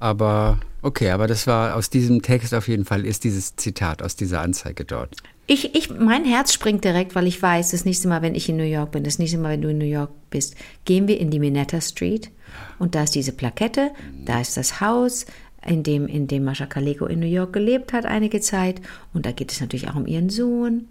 [0.00, 4.16] Aber okay, aber das war aus diesem Text auf jeden Fall, ist dieses Zitat aus
[4.16, 5.14] dieser Anzeige dort.
[5.46, 8.56] Ich, ich, mein Herz springt direkt, weil ich weiß, das nächste Mal, wenn ich in
[8.56, 11.30] New York bin, das nächste Mal, wenn du in New York bist, gehen wir in
[11.30, 12.32] die Minetta Street
[12.80, 13.92] und da ist diese Plakette,
[14.24, 15.26] da ist das Haus,
[15.66, 18.80] in dem, in dem Mascha Kaleko in New York gelebt hat einige Zeit
[19.12, 20.88] und da geht es natürlich auch um ihren Sohn.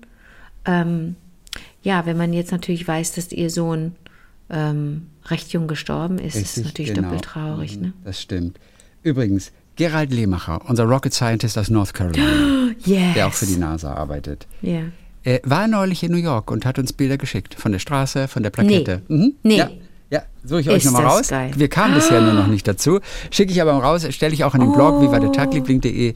[0.66, 1.16] Ähm,
[1.84, 3.94] ja, wenn man jetzt natürlich weiß, dass ihr Sohn
[4.50, 7.10] ähm, recht jung gestorben ist, ist es natürlich genau.
[7.10, 7.80] doppelt traurig.
[7.80, 7.94] Ne?
[8.04, 8.60] Das stimmt.
[9.04, 13.14] Übrigens, Gerald Lehmacher, unser Rocket Scientist aus North Carolina, Yes.
[13.16, 14.82] der auch für die NASA arbeitet, Ja.
[15.24, 18.44] äh, war neulich in New York und hat uns Bilder geschickt von der Straße, von
[18.44, 19.02] der Plakette.
[19.08, 19.34] Mhm.
[19.44, 19.58] Nee.
[19.58, 19.70] Ja,
[20.12, 21.30] ja suche ich euch nochmal raus.
[21.30, 21.52] geil.
[21.56, 23.00] Wir kamen bisher nur noch nicht dazu.
[23.32, 26.14] Schicke ich aber raus, stelle ich auch in den Blog, wie war der Tagliebling.de.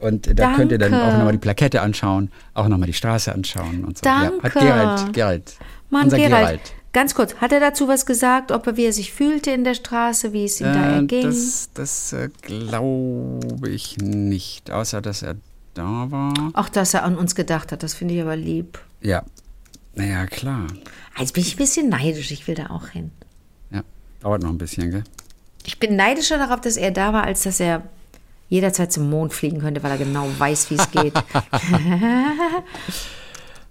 [0.00, 1.06] Und da könnt ihr dann Danke.
[1.06, 4.04] auch nochmal die Plakette anschauen, auch nochmal die Straße anschauen und so.
[4.04, 4.58] Ja, hat Danke.
[4.58, 5.52] Gerald, Gerald,
[5.90, 6.60] Mann, unser Gerald, Gerald.
[6.92, 9.74] ganz kurz, hat er dazu was gesagt, ob er, wie er sich fühlte in der
[9.74, 11.22] Straße, wie es ihm da Äh, erging?
[11.22, 15.36] das das äh, glaube ich nicht, außer dass er
[15.74, 16.34] da war.
[16.54, 18.78] Auch, dass er an uns gedacht hat, das finde ich aber lieb.
[19.00, 19.22] Ja,
[19.94, 20.66] naja, klar.
[21.18, 23.10] Jetzt bin ich ein bisschen neidisch, ich will da auch hin.
[24.24, 25.04] Dauert noch ein bisschen, gell?
[25.66, 27.82] Ich bin neidischer darauf, dass er da war, als dass er
[28.48, 31.12] jederzeit zum Mond fliegen könnte, weil er genau weiß, wie es geht.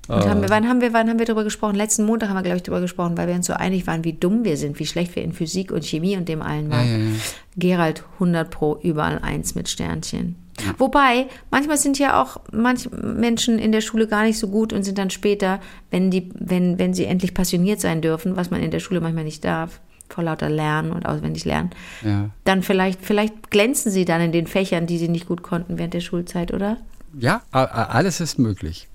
[0.08, 1.76] Und haben wir, wann, haben wir, wann haben wir darüber gesprochen?
[1.76, 4.14] Letzten Montag haben wir, glaube ich, darüber gesprochen, weil wir uns so einig waren, wie
[4.14, 6.88] dumm wir sind, wie schlecht wir in Physik und Chemie und dem allen waren.
[6.88, 7.20] Ja, ja, ja.
[7.56, 10.36] Gerald 100 pro, überall eins mit Sternchen.
[10.78, 14.84] Wobei, manchmal sind ja auch manche Menschen in der Schule gar nicht so gut und
[14.84, 18.70] sind dann später, wenn, die, wenn, wenn sie endlich passioniert sein dürfen, was man in
[18.70, 19.80] der Schule manchmal nicht darf,
[20.14, 21.72] vor lauter Lernen und auswendig lernen,
[22.04, 22.30] Ja.
[22.44, 25.94] dann vielleicht, vielleicht glänzen sie dann in den Fächern, die sie nicht gut konnten während
[25.94, 26.78] der Schulzeit, oder?
[27.20, 28.88] Ja, alles ist möglich.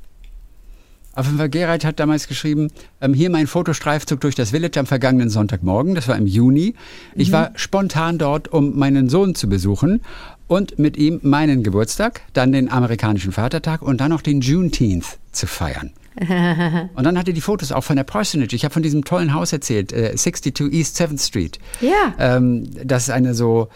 [1.14, 4.86] Auf jeden Fall, Gerald hat damals geschrieben, ähm, hier mein Fotostreifzug durch das Village am
[4.86, 6.74] vergangenen Sonntagmorgen, das war im Juni.
[7.16, 10.00] Ich war spontan dort, um meinen Sohn zu besuchen
[10.46, 15.48] und mit ihm meinen Geburtstag, dann den amerikanischen Vatertag und dann noch den Juneteenth zu
[15.48, 15.90] feiern.
[16.94, 18.54] und dann hatte die Fotos auch von der Parsonage.
[18.56, 21.58] Ich habe von diesem tollen Haus erzählt, äh, 62 East 7th Street.
[21.80, 22.14] Ja.
[22.18, 23.68] Ähm, das eine so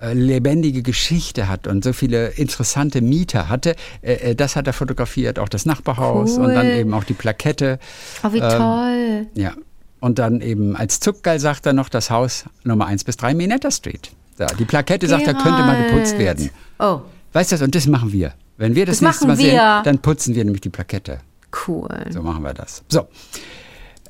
[0.00, 3.76] äh, lebendige Geschichte hat und so viele interessante Mieter hatte.
[4.02, 6.46] Äh, äh, das hat er fotografiert, auch das Nachbarhaus Cool.
[6.46, 7.78] und dann eben auch die Plakette.
[8.22, 9.26] Oh, wie Ähm, toll.
[9.34, 9.52] Ja.
[10.00, 13.70] Und dann eben als Zuckgeil sagt er noch das Haus Nummer 1 bis 3 Minetta
[13.70, 14.10] Street.
[14.38, 16.38] Da, die Plakette sagt, da könnte mal geputzt Gerald.
[16.40, 16.50] werden.
[16.78, 17.00] Oh,
[17.34, 18.32] Weißt du, und das machen wir.
[18.56, 19.82] Wenn wir das, Das nächste Mal sehen, wir.
[19.84, 21.18] dann putzen wir nämlich die Plakette.
[21.68, 21.88] Cool.
[22.10, 22.82] So machen wir das.
[22.88, 23.06] So,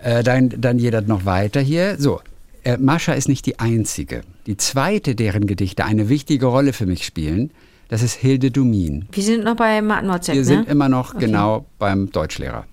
[0.03, 1.97] äh, dann, dann jeder noch weiter hier.
[1.99, 2.21] So,
[2.65, 4.23] äh, Mascha ist nicht die einzige.
[4.47, 7.51] Die zweite, deren Gedichte eine wichtige Rolle für mich spielen,
[7.89, 9.07] das ist Hilde Dumin.
[9.13, 10.47] Wir sind noch bei Martin Motzek, Wir ne?
[10.47, 12.65] sind immer noch genau beim Deutschlehrer.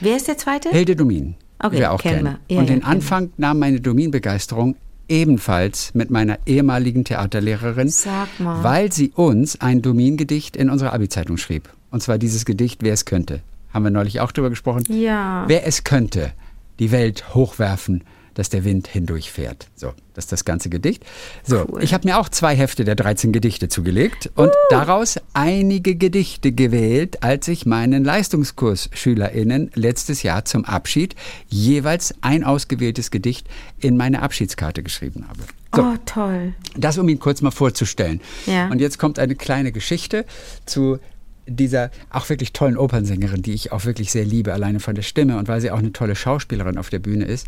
[0.00, 0.68] Wer ist der Zweite?
[0.70, 2.36] Hilde Dumin, Okay, wir auch kennen kennen.
[2.48, 2.54] wir.
[2.56, 2.88] Ja, Und ja, den wir.
[2.88, 4.76] Anfang nahm meine Dumin-Begeisterung
[5.08, 8.62] ebenfalls mit meiner ehemaligen Theaterlehrerin, Sag mal.
[8.64, 11.68] weil sie uns ein Dumin-Gedicht in unserer Abi-Zeitung schrieb.
[11.90, 13.40] Und zwar dieses Gedicht, wer es könnte.
[13.74, 14.84] Haben wir neulich auch drüber gesprochen.
[14.88, 15.44] Ja.
[15.48, 16.32] Wer es könnte,
[16.78, 19.68] die Welt hochwerfen, dass der Wind hindurchfährt.
[19.76, 21.04] So, das ist das ganze Gedicht.
[21.44, 21.84] So, Cool.
[21.84, 27.22] ich habe mir auch zwei Hefte der 13 Gedichte zugelegt und daraus einige Gedichte gewählt,
[27.22, 31.14] als ich meinen Leistungskurs-SchülerInnen letztes Jahr zum Abschied
[31.48, 33.46] jeweils ein ausgewähltes Gedicht
[33.78, 35.40] in meine Abschiedskarte geschrieben habe.
[35.74, 36.54] So, Oh, toll.
[36.76, 38.20] das um ihn kurz mal vorzustellen.
[38.46, 38.68] Ja.
[38.68, 40.24] Und jetzt kommt eine kleine Geschichte
[40.66, 40.98] zu
[41.46, 45.36] dieser auch wirklich tollen Opernsängerin, die ich auch wirklich sehr liebe, alleine von der Stimme
[45.38, 47.46] und weil sie auch eine tolle Schauspielerin auf der Bühne ist,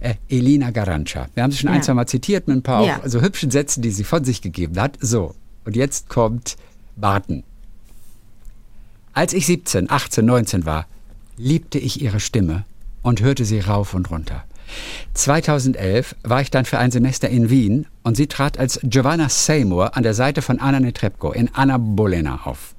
[0.00, 1.28] äh, Elina Garanca.
[1.34, 1.82] Wir haben sie schon ein, Ja.
[1.82, 2.96] zwei Mal zitiert mit ein paar Ja.
[2.98, 4.98] auch so hübschen Sätzen, die sie von sich gegeben hat.
[5.00, 6.56] So, und jetzt kommt
[6.96, 7.44] Barton.
[9.12, 10.86] Als ich 17, 18, 19 war,
[11.36, 12.64] liebte ich ihre Stimme
[13.02, 14.44] und hörte sie rauf und runter.
[15.14, 19.96] 2011 war ich dann für ein Semester in Wien und sie trat als Giovanna Seymour
[19.96, 22.74] an der Seite von Anna Netrebko in Anna Bolena auf.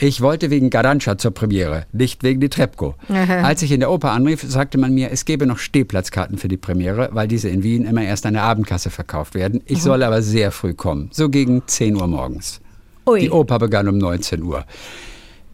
[0.00, 2.94] Ich wollte wegen Garancha zur Premiere, nicht wegen Netrebko.
[3.08, 6.56] Als ich in der Oper anrief, sagte man mir, es gebe noch Stehplatzkarten für die
[6.56, 9.60] Premiere, weil diese in Wien immer erst an der Abendkasse verkauft werden.
[9.66, 12.60] Ich solle aber sehr früh kommen, so gegen 10 Uhr morgens.
[13.06, 13.20] Ui.
[13.20, 14.64] Die Oper begann um 19 Uhr.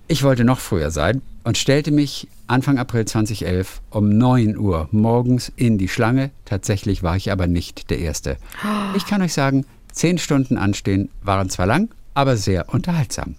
[0.09, 5.51] Ich wollte noch früher sein und stellte mich Anfang April 2011 um 9 Uhr morgens
[5.57, 6.31] in die Schlange.
[6.45, 8.37] Tatsächlich war ich aber nicht der Erste.
[8.97, 13.37] Ich kann euch sagen, 10 Stunden anstehen waren zwar lang, aber sehr unterhaltsam.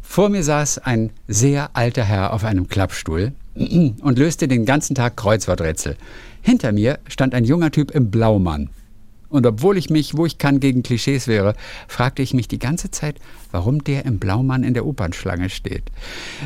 [0.00, 5.16] Vor mir saß ein sehr alter Herr auf einem Klappstuhl und löste den ganzen Tag
[5.16, 5.96] Kreuzworträtsel.
[6.42, 8.70] Hinter mir stand ein junger Typ im Blaumann.
[9.30, 11.54] Und obwohl ich mich, wo ich kann, gegen Klischees wäre,
[11.86, 13.20] fragte ich mich die ganze Zeit,
[13.52, 15.84] warum der im Blaumann in der Opernschlange steht.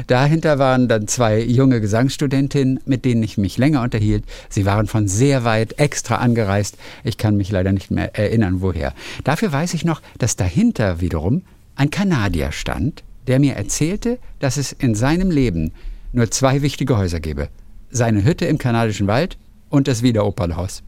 [0.07, 4.25] Dahinter waren dann zwei junge Gesangsstudentinnen, mit denen ich mich länger unterhielt.
[4.51, 6.77] Sie waren von sehr weit extra angereist.
[7.05, 8.93] Ich kann mich leider nicht mehr erinnern, woher.
[9.25, 11.41] Dafür weiß ich noch, dass dahinter wiederum
[11.77, 15.73] ein Kanadier stand, der mir erzählte, dass es in seinem Leben
[16.13, 17.49] nur zwei wichtige Häuser gebe.
[17.91, 19.37] Seine Hütte im kanadischen Wald
[19.71, 20.83] und das Wiener Opernhaus.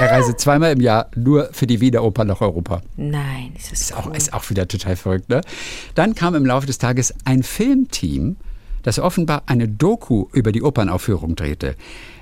[0.00, 2.82] Er reise zweimal im Jahr nur für die Wiener Oper nach Europa.
[2.96, 4.16] Nein, ist das Ist auch, cool.
[4.16, 5.42] ist auch wieder total verrückt, ne?
[5.94, 8.36] Dann kam im Laufe des Tages ein Filmteam,
[8.82, 11.76] das offenbar eine Doku über die Opernaufführung drehte.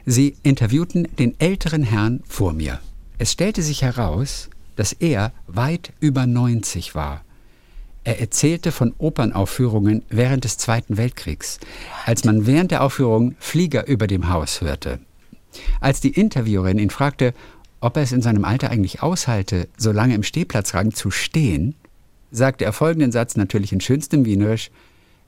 [0.04, 2.80] Sie interviewten den älteren Herrn vor mir.
[3.18, 7.22] Es stellte sich heraus, dass er weit über 90 war.
[8.08, 11.60] Er erzählte von Opernaufführungen während des Zweiten Weltkriegs,
[12.06, 14.98] als man während der Aufführung Flieger über dem Haus hörte.
[15.82, 17.34] Als die Interviewerin ihn fragte,
[17.80, 21.74] ob er es in seinem Alter eigentlich aushalte, so lange im Stehplatzrang zu stehen,
[22.30, 24.70] sagte er folgenden Satz natürlich in schönstem Wienerisch.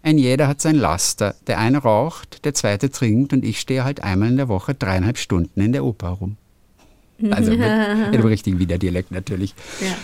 [0.02, 1.34] Ein jeder hat sein Laster.
[1.48, 5.18] Der eine raucht, der zweite trinkt und ich stehe halt einmal in der Woche dreieinhalb
[5.18, 6.38] Stunden in der Oper rum.
[7.30, 7.60] Also mit,
[8.06, 9.54] in dem richtigen Wiener Dialekt natürlich.
[9.82, 9.96] Ja.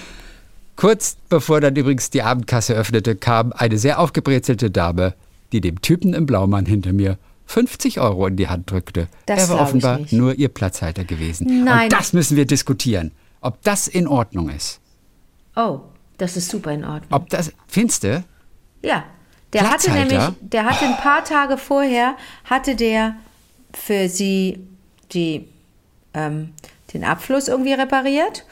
[0.76, 5.14] Kurz bevor dann übrigens die Abendkasse öffnete, kam eine sehr aufgebrezelte Dame,
[5.52, 9.08] die dem Typen im Blaumann hinter mir 50 Euro in die Hand drückte.
[9.24, 11.64] Das er war offenbar nur ihr Platzhalter gewesen.
[11.64, 11.84] Nein.
[11.84, 13.12] Und das müssen wir diskutieren.
[13.40, 14.80] Ob das in Ordnung ist.
[15.54, 15.80] Oh,
[16.18, 17.12] das ist super in Ordnung.
[17.12, 18.24] Ob das, findest du?
[18.82, 19.04] Ja,
[19.52, 23.16] der hatte nämlich, der hatte ein paar Tage vorher, hatte der
[23.72, 24.58] für sie
[25.12, 25.48] die,
[26.12, 26.52] ähm,
[26.92, 28.44] den Abfluss irgendwie repariert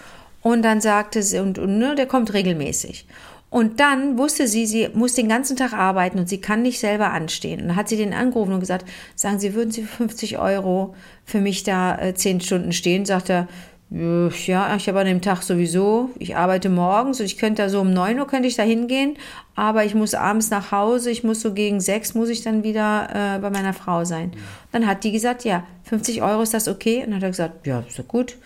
[0.45, 3.07] und dann sagte sie, und, und ne, der kommt regelmäßig.
[3.49, 7.13] Und dann wusste sie, sie muss den ganzen Tag arbeiten und sie kann nicht selber
[7.13, 7.63] anstehen.
[7.63, 10.95] Und dann hat sie den angerufen und gesagt, sagen Sie, würden Sie für 50 Euro
[11.25, 13.07] für mich da äh, 10 Stunden stehen?
[13.07, 13.49] Sagt er,
[13.91, 17.69] "Äh, ja, ich habe an dem Tag sowieso, ich arbeite morgens und ich könnte da
[17.71, 19.17] so um 9 Uhr könnte ich da hingehen,
[19.55, 23.37] aber ich muss abends nach Hause, ich muss so gegen 6 muss ich dann wieder
[23.37, 24.33] äh, bei meiner Frau sein.
[24.73, 26.99] Dann hat die gesagt, ja, 50 Euro ist das okay?
[26.99, 28.37] Und dann hat er gesagt, ja, ist doch gut.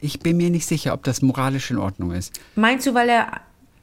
[0.00, 2.32] Ich bin mir nicht sicher, ob das moralisch in Ordnung ist.
[2.54, 3.40] Meinst du, weil er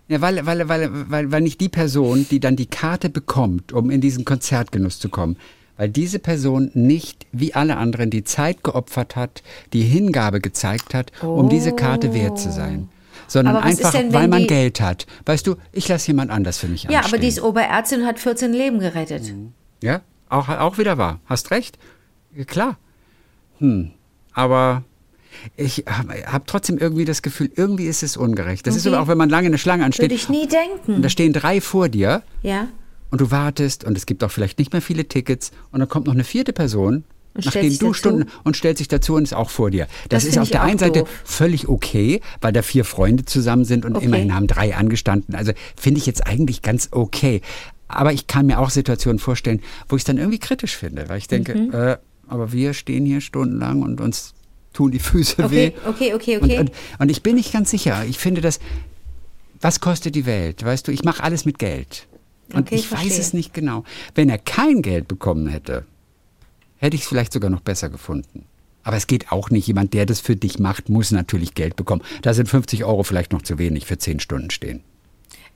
[0.08, 3.89] Ja, weil, weil, weil, weil, weil nicht die Person, die dann die Karte bekommt, um
[3.89, 5.36] in diesen Konzertgenuss zu kommen,
[5.78, 11.12] weil diese Person nicht wie alle anderen die Zeit geopfert hat, die Hingabe gezeigt hat,
[11.21, 12.88] um diese Karte wert zu sein.
[13.28, 15.08] Sondern was ist einfach, denn, weil man Geld hat.
[15.25, 17.13] Weißt du, ich lasse jemand anders für mich Ja, anstehen.
[17.13, 19.34] aber die ist Oberärztin und hat 14 Leben gerettet.
[19.82, 21.19] Ja, auch, auch wieder wahr.
[21.25, 21.78] Hast recht.
[22.36, 22.78] Ja, Klar.
[23.60, 23.91] Hm.
[24.34, 24.84] Aber
[25.58, 28.65] ich habe hab trotzdem irgendwie das Gefühl, irgendwie ist es ungerecht.
[28.67, 28.95] Das ist Okay.
[28.95, 30.04] aber auch, wenn man lange in der Schlange ansteht.
[30.04, 31.02] Würde ich nie Und denken.
[31.02, 32.67] da stehen drei vor dir Ja.
[33.12, 36.08] und du wartest und es gibt auch vielleicht nicht mehr viele Tickets und dann kommt
[36.08, 37.93] noch eine vierte Person, Und nachdem du dazu?
[37.93, 39.88] Stunden und stellt sich dazu und ist auch vor dir.
[40.10, 41.10] Das, Das ist auf der einen Seite doof.
[41.26, 44.06] völlig okay, weil da vier Freunde zusammen sind und Okay.
[44.06, 45.36] immerhin haben drei angestanden.
[45.36, 47.41] Also finde ich jetzt eigentlich ganz okay.
[47.88, 51.17] Aber ich kann mir auch Situationen vorstellen, wo ich es dann irgendwie kritisch finde, weil
[51.19, 51.71] ich denke, Mhm.
[51.74, 54.34] äh, aber wir stehen hier stundenlang und uns
[54.75, 55.71] tun die Füße weh.
[55.85, 56.59] Okay, okay, okay, okay.
[56.59, 58.05] Und, und, und ich bin nicht ganz sicher.
[58.05, 58.59] Ich finde das,
[59.61, 60.63] was kostet die Welt?
[60.63, 62.07] Weißt du, ich mache alles mit Geld.
[62.53, 63.83] Und Okay, ich ich weiß es nicht genau.
[64.13, 65.85] Wenn er kein Geld bekommen hätte,
[66.77, 68.45] hätte ich es vielleicht sogar noch besser gefunden.
[68.83, 69.65] Aber es geht auch nicht.
[69.65, 72.03] Jemand, der das für dich macht, muss natürlich Geld bekommen.
[72.21, 74.83] Da sind 50 Euro vielleicht noch zu wenig für 10 Stunden stehen.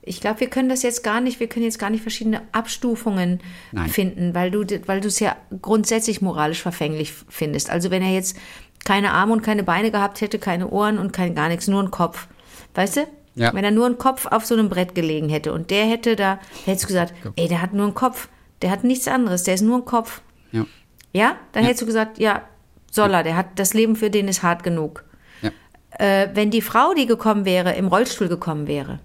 [0.02, 3.40] Ich glaube, wir können das jetzt gar nicht, wir können jetzt gar nicht verschiedene Abstufungen
[3.70, 3.90] Nein.
[3.90, 7.70] finden, weil du weil du es ja grundsätzlich moralisch verfänglich findest.
[7.70, 8.36] Also wenn er jetzt
[8.84, 11.90] keine Arme und keine Beine gehabt hätte, keine Ohren und kein gar nichts, nur einen
[11.90, 12.28] Kopf.
[12.74, 13.06] Weißt du?
[13.34, 13.54] Ja.
[13.54, 16.40] Wenn er nur einen Kopf auf so einem Brett gelegen hätte und der hätte da,
[16.64, 18.28] hättest du gesagt, ey, der hat nur einen Kopf,
[18.62, 20.20] der hat nichts anderes, der ist nur ein Kopf.
[20.52, 20.66] Ja.
[21.12, 21.36] Ja?
[21.52, 22.42] Dann hättest du gesagt, ja,
[22.90, 25.04] soll er, der hat, das Leben für den ist hart genug.
[25.42, 25.50] Ja.
[25.98, 28.98] Äh, wenn die Frau, die gekommen wäre, im Rollstuhl gekommen wäre,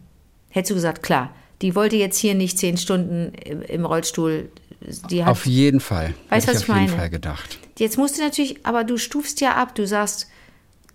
[0.50, 4.50] hättest du gesagt, klar, die wollte jetzt hier nicht zehn Stunden im Rollstuhl,
[5.10, 6.14] die hat Auf jeden Fall.
[6.30, 6.98] Weißt du, was ich ich auf jeden meine?
[6.98, 7.60] Fall gedacht.
[7.78, 9.76] Jetzt musst du natürlich, aber du stufst ja ab.
[9.76, 10.28] Du sagst,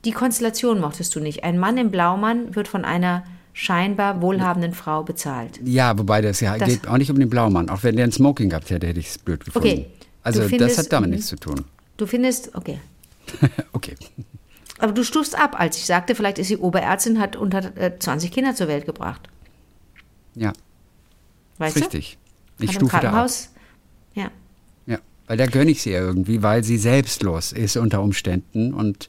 [0.04, 1.44] die Konstellation mochtest du nicht.
[1.44, 5.60] Ein Mann im Blaumann wird von einer scheinbar wohlhabenden Frau bezahlt.
[5.64, 7.68] Ja, wobei das ja Das- geht auch nicht um den Blaumann.
[7.68, 9.68] Auch wenn der ein Smoking gehabt hätte, hätte ich es blöd gefunden.
[9.68, 9.86] Okay.
[10.22, 11.64] Also findest- das hat damit nichts zu tun.
[11.96, 12.78] Du findest, okay.
[13.72, 13.94] okay.
[14.78, 18.32] Aber du stufst ab, als ich sagte, vielleicht ist sie Oberärztin, hat unter äh, 20
[18.32, 19.28] Kinder zur Welt gebracht.
[20.34, 20.52] Ja,
[21.58, 22.16] Weißt richtig.
[22.56, 22.64] du?
[22.64, 23.30] Ich Hat im stufe da ab.
[25.30, 29.08] Weil da gönne ich sie ja irgendwie, weil sie selbstlos ist unter Umständen und,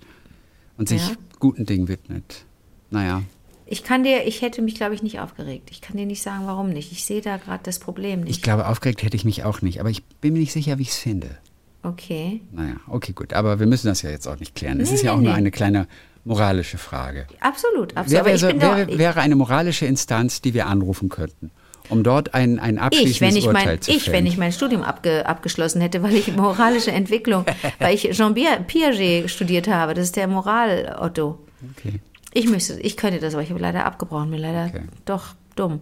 [0.77, 1.15] und sich Ja.
[1.39, 2.45] guten Dingen widmet.
[2.91, 3.23] Naja,
[3.65, 5.69] Ich kann dir, ich hätte mich, glaube ich, nicht aufgeregt.
[5.71, 6.91] Ich kann dir nicht sagen, warum nicht.
[6.91, 8.43] Ich sehe da gerade das Problem ich nicht.
[8.43, 10.89] glaube, aufgeregt hätte ich mich auch nicht, aber ich bin mir nicht sicher, wie ich
[10.89, 11.39] es finde.
[11.81, 12.41] Okay.
[12.51, 13.33] Naja, okay, gut.
[13.33, 14.79] Aber wir müssen das ja jetzt auch nicht klären.
[14.79, 15.37] Es Nee, ist ja nee, auch nur nee.
[15.39, 15.87] eine kleine
[16.23, 17.25] moralische Frage.
[17.39, 18.25] Absolut, absolut.
[18.25, 21.49] Wäre, ich so, bin wer doch, wäre eine moralische Instanz, die wir anrufen könnten,
[21.91, 24.17] um dort ein, ein abschließendes ich, ich Urteil mein, zu ich, fällen?
[24.17, 27.45] wenn ich mein Studium abge, abgeschlossen hätte, weil ich moralische Entwicklung,
[27.79, 31.37] weil ich Jean Piaget studiert habe, das ist der Moral-Otto.
[31.77, 31.99] okay.
[32.33, 34.85] Ich müsste, ich könnte das, aber ich habe leider abgebrochen, bin leider Okay.
[35.05, 35.81] doch dumm.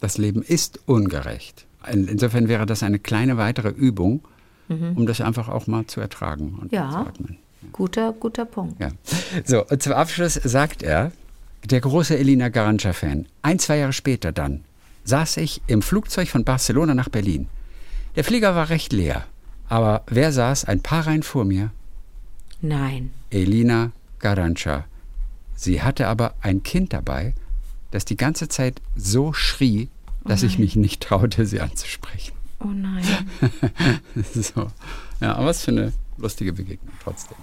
[0.00, 1.66] Das Leben ist ungerecht.
[1.92, 4.22] In- Insofern wäre das eine kleine weitere Übung,
[4.68, 6.78] um das einfach auch mal zu ertragen und Mhm.
[6.78, 6.90] Ja.
[6.90, 7.38] zu atmen.
[7.72, 8.80] Guter, guter Punkt.
[8.80, 8.88] Ja.
[9.44, 11.12] So, zum Abschluss sagt er,
[11.64, 14.64] der große Elina Garancha-Fan, ein, zwei Jahre später dann,
[15.04, 17.48] saß ich im Flugzeug von Barcelona nach Berlin.
[18.16, 19.24] Der Flieger war recht leer,
[19.68, 21.70] aber wer saß ein paar Reihen vor mir?
[22.60, 23.10] Nein.
[23.30, 24.84] Elina Garancha.
[25.54, 27.34] Sie hatte aber ein Kind dabei,
[27.90, 29.88] das die ganze Zeit so schrie,
[30.24, 32.34] dass ich mich nicht traute, sie anzusprechen.
[32.60, 33.04] Oh nein.
[34.34, 34.68] So.
[35.20, 37.36] Ja, aber was für eine lustige Begegnung trotzdem.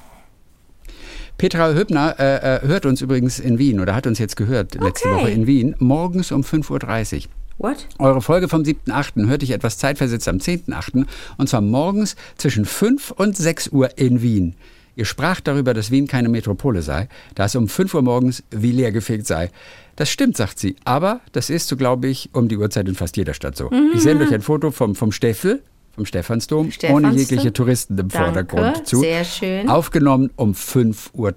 [1.37, 5.09] Petra Hübner äh, äh, hört uns übrigens in Wien oder hat uns jetzt gehört letzte
[5.09, 5.21] Okay.
[5.21, 7.31] Woche in Wien, morgens um 5.30 Uhr.
[7.59, 7.87] What?
[7.99, 9.27] Eure Folge vom 7.8.
[9.27, 11.05] hörte ich etwas zeitversetzt am 10.8.
[11.37, 14.55] und zwar morgens zwischen 5 und 6 Uhr in Wien.
[14.95, 18.71] Ihr spracht darüber, dass Wien keine Metropole sei, da es um 5 Uhr morgens wie
[18.71, 19.49] leergefegt sei.
[19.97, 23.17] Das stimmt, sagt sie, aber das ist, so glaube ich, um die Uhrzeit in fast
[23.17, 23.69] jeder Stadt so.
[23.93, 25.61] Ich sende euch ein Foto vom, vom Steffel,
[25.95, 29.01] vom Stephansdom, ohne jegliche Touristen im Danke, Vordergrund zu.
[29.01, 29.67] sehr schön.
[29.69, 31.33] Aufgenommen um 5.30 Uhr.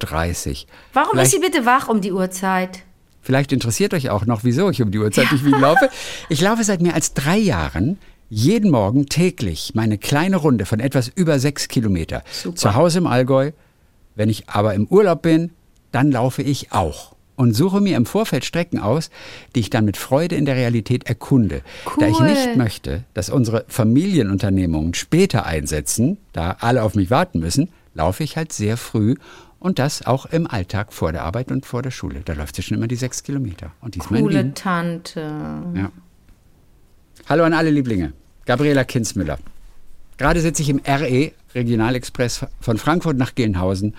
[0.93, 2.83] Warum Vielleicht- ist sie bitte wach um die Uhrzeit?
[3.23, 5.89] Vielleicht interessiert euch auch noch, wieso ich um die Uhrzeit durch Wien laufe.
[6.29, 7.97] Ich laufe seit mehr als drei Jahren
[8.29, 12.23] jeden Morgen täglich meine kleine Runde von etwas über sechs Kilometer.
[12.31, 12.55] Super.
[12.55, 13.51] Zu Hause im Allgäu.
[14.15, 15.51] Wenn ich aber im Urlaub bin,
[15.91, 17.13] dann laufe ich auch.
[17.35, 19.09] Und suche mir im Vorfeld Strecken aus,
[19.55, 21.61] die ich dann mit Freude in der Realität erkunde.
[21.99, 22.27] Da ich Cool.
[22.29, 28.37] nicht möchte, dass unsere Familienunternehmungen später einsetzen, da alle auf mich warten müssen, laufe ich
[28.37, 29.15] halt sehr früh
[29.63, 32.21] und das auch im Alltag vor der Arbeit und vor der Schule.
[32.25, 33.71] Da läuft sie schon immer die sechs Kilometer.
[33.79, 34.55] Und diesmal in Coole Wien.
[34.55, 35.21] Tante.
[35.73, 35.89] Ja.
[37.29, 38.11] Hallo an alle Lieblinge.
[38.45, 39.39] Gabriela Kinzmüller.
[40.17, 43.95] Gerade sitze ich im RE Regionalexpress von Frankfurt nach Gelnhausen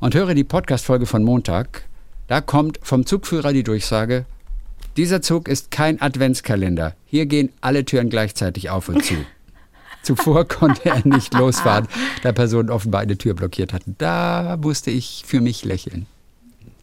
[0.00, 1.84] und höre die Podcast-Folge von Montag.
[2.26, 4.26] Da kommt vom Zugführer die Durchsage:
[4.96, 6.96] Dieser Zug ist kein Adventskalender.
[7.06, 9.14] Hier gehen alle Türen gleichzeitig auf und zu.
[10.06, 11.88] Zuvor konnte er nicht losfahren,
[12.22, 13.96] da Personen offenbar eine Tür blockiert hatten.
[13.98, 16.06] Da musste ich für mich lächeln.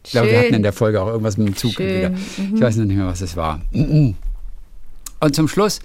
[0.04, 1.86] Ich glaube, wir hatten in der Folge auch irgendwas mit dem Zug Schön.
[1.88, 2.54] wieder.
[2.54, 3.62] Ich weiß noch nicht mehr, was es war.
[3.72, 5.80] Und zum Schluss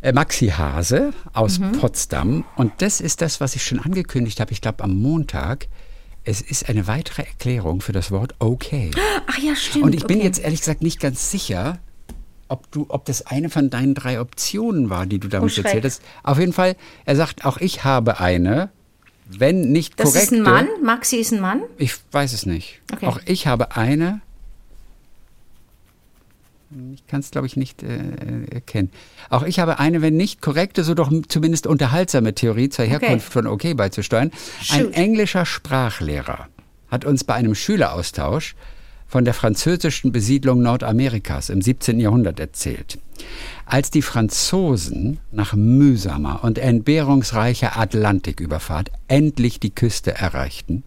[0.00, 1.72] äh, Maxi Hase aus Mhm.
[1.72, 2.44] Potsdam.
[2.56, 5.66] Und das ist das, was ich schon angekündigt habe, ich glaube am Montag.
[6.24, 8.90] Es ist eine weitere Erklärung für das Wort okay.
[9.26, 9.84] Ach ja, stimmt.
[9.84, 10.26] Und ich bin okay.
[10.26, 11.78] jetzt ehrlich gesagt nicht ganz sicher,
[12.54, 15.84] ob, du, ob das eine von deinen drei Optionen war, die du damit Oh, erzählt
[15.84, 16.02] hast.
[16.22, 18.70] Auf jeden Fall, er sagt, auch ich habe eine,
[19.26, 20.34] wenn nicht Das korrekte.
[20.36, 20.68] ist ein Mann?
[20.82, 21.62] Maxi ist ein Mann?
[21.78, 22.80] Ich weiß es nicht.
[22.92, 23.06] Okay.
[23.06, 24.20] Auch ich habe eine.
[26.94, 27.98] Ich kann es, glaube ich, nicht äh,
[28.50, 28.90] erkennen.
[29.30, 33.46] Auch ich habe eine, wenn nicht korrekte, so doch zumindest unterhaltsame Theorie zur Herkunft von
[33.46, 34.32] OK beizusteuern.
[34.70, 34.94] Ein Shoot.
[34.94, 36.48] englischer Sprachlehrer
[36.90, 38.56] hat uns bei einem Schüleraustausch
[39.06, 42.00] von der französischen Besiedlung Nordamerikas im 17.
[42.00, 42.98] Jahrhundert erzählt.
[43.66, 50.84] Als die Franzosen nach mühsamer und entbehrungsreicher Atlantiküberfahrt endlich die Küste erreichten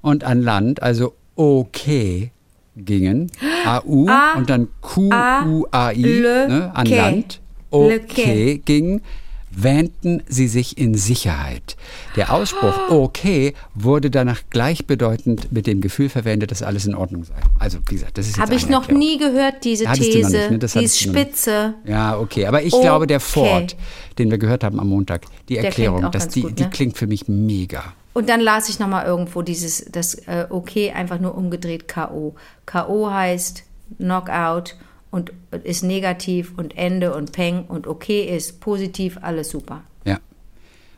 [0.00, 2.32] und an Land, also okay,
[2.76, 3.30] gingen,
[3.66, 6.86] AU und dann QUAI, ne, an.
[6.86, 7.40] Land,
[7.70, 9.02] okay, gingen,
[9.50, 11.76] wähnten sie sich in Sicherheit.
[12.16, 17.34] Der Ausspruch okay wurde danach gleichbedeutend mit dem Gefühl verwendet, dass alles in Ordnung sei.
[17.58, 18.98] Also, wie gesagt, das ist Habe ich noch Erklärung.
[19.00, 20.48] nie gehört, diese Hattest These.
[20.50, 20.58] nicht, ne?
[20.80, 21.74] Die ist spitze.
[21.84, 22.46] Ja, okay.
[22.46, 22.82] Aber ich Okay.
[22.82, 23.76] glaube, der Ford,
[24.18, 26.70] den wir gehört haben am Montag, die klingt Erklärung, dass die, gut, die ne?
[26.70, 27.82] klingt für mich mega.
[28.12, 32.34] Und dann las ich nochmal irgendwo dieses, das äh, okay einfach nur umgedreht K.O.
[32.66, 33.10] K.O.
[33.10, 33.64] heißt
[33.98, 34.76] Knockout
[35.10, 35.32] und
[35.64, 39.82] ist negativ und Ende und Peng und okay ist positiv, alles super.
[40.04, 40.20] Ja.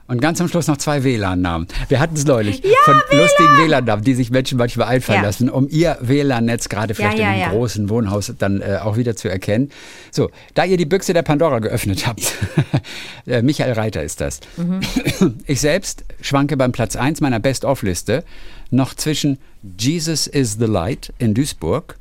[0.06, 1.66] Und ganz am Schluss noch zwei WLAN-Namen.
[1.88, 5.26] Wir hatten es neulich von lustigen WLAN-Namen, die sich Menschen manchmal einfallen Ja.
[5.26, 7.48] lassen, um ihr WLAN-Netz gerade vielleicht ja, in einem ja.
[7.50, 9.70] großen Wohnhaus dann äh, auch wieder zu erkennen.
[10.10, 12.34] So, da ihr die Büchse der Pandora geöffnet habt,
[13.26, 14.40] äh, Michael Reiter ist das.
[14.56, 14.80] Mhm.
[15.46, 18.24] Ich selbst schwanke beim Platz 1 meiner Best-of-Liste
[18.70, 19.38] noch zwischen
[19.78, 21.96] Jesus is the Light in Duisburg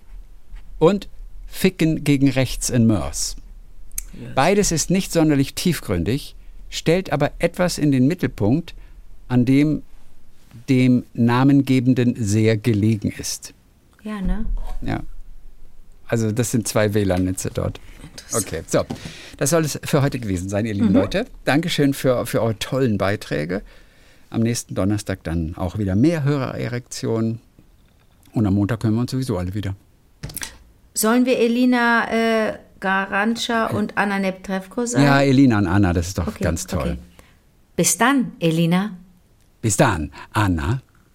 [0.80, 1.07] und
[1.51, 3.35] Ficken gegen Rechts in Mörs.
[4.35, 6.35] Beides ist nicht sonderlich tiefgründig,
[6.69, 8.73] stellt aber etwas in den Mittelpunkt,
[9.27, 9.83] an dem
[10.67, 13.53] dem Namengebenden sehr gelegen ist.
[14.03, 14.45] Ja, ne?
[14.81, 15.01] Ja.
[16.07, 17.79] Also das sind zwei WLAN-Netze dort.
[18.33, 18.83] Okay, so.
[19.37, 21.25] Das soll es für heute gewesen sein, ihr lieben Leute.
[21.45, 23.61] Dankeschön für, für eure tollen Beiträge.
[24.29, 27.39] Am nächsten Donnerstag dann auch wieder mehr Hörererektionen.
[28.33, 29.75] Und am Montag hören wir uns sowieso alle wieder.
[30.93, 35.05] Sollen wir Elina äh, Garantscha und Anna Neptrevko sagen?
[35.05, 36.79] Ja, Elina und Anna, das ist doch Okay, ganz toll.
[36.81, 36.97] okay.
[37.75, 38.91] Bis dann, Elina.
[39.61, 40.81] Bis dann, Anna.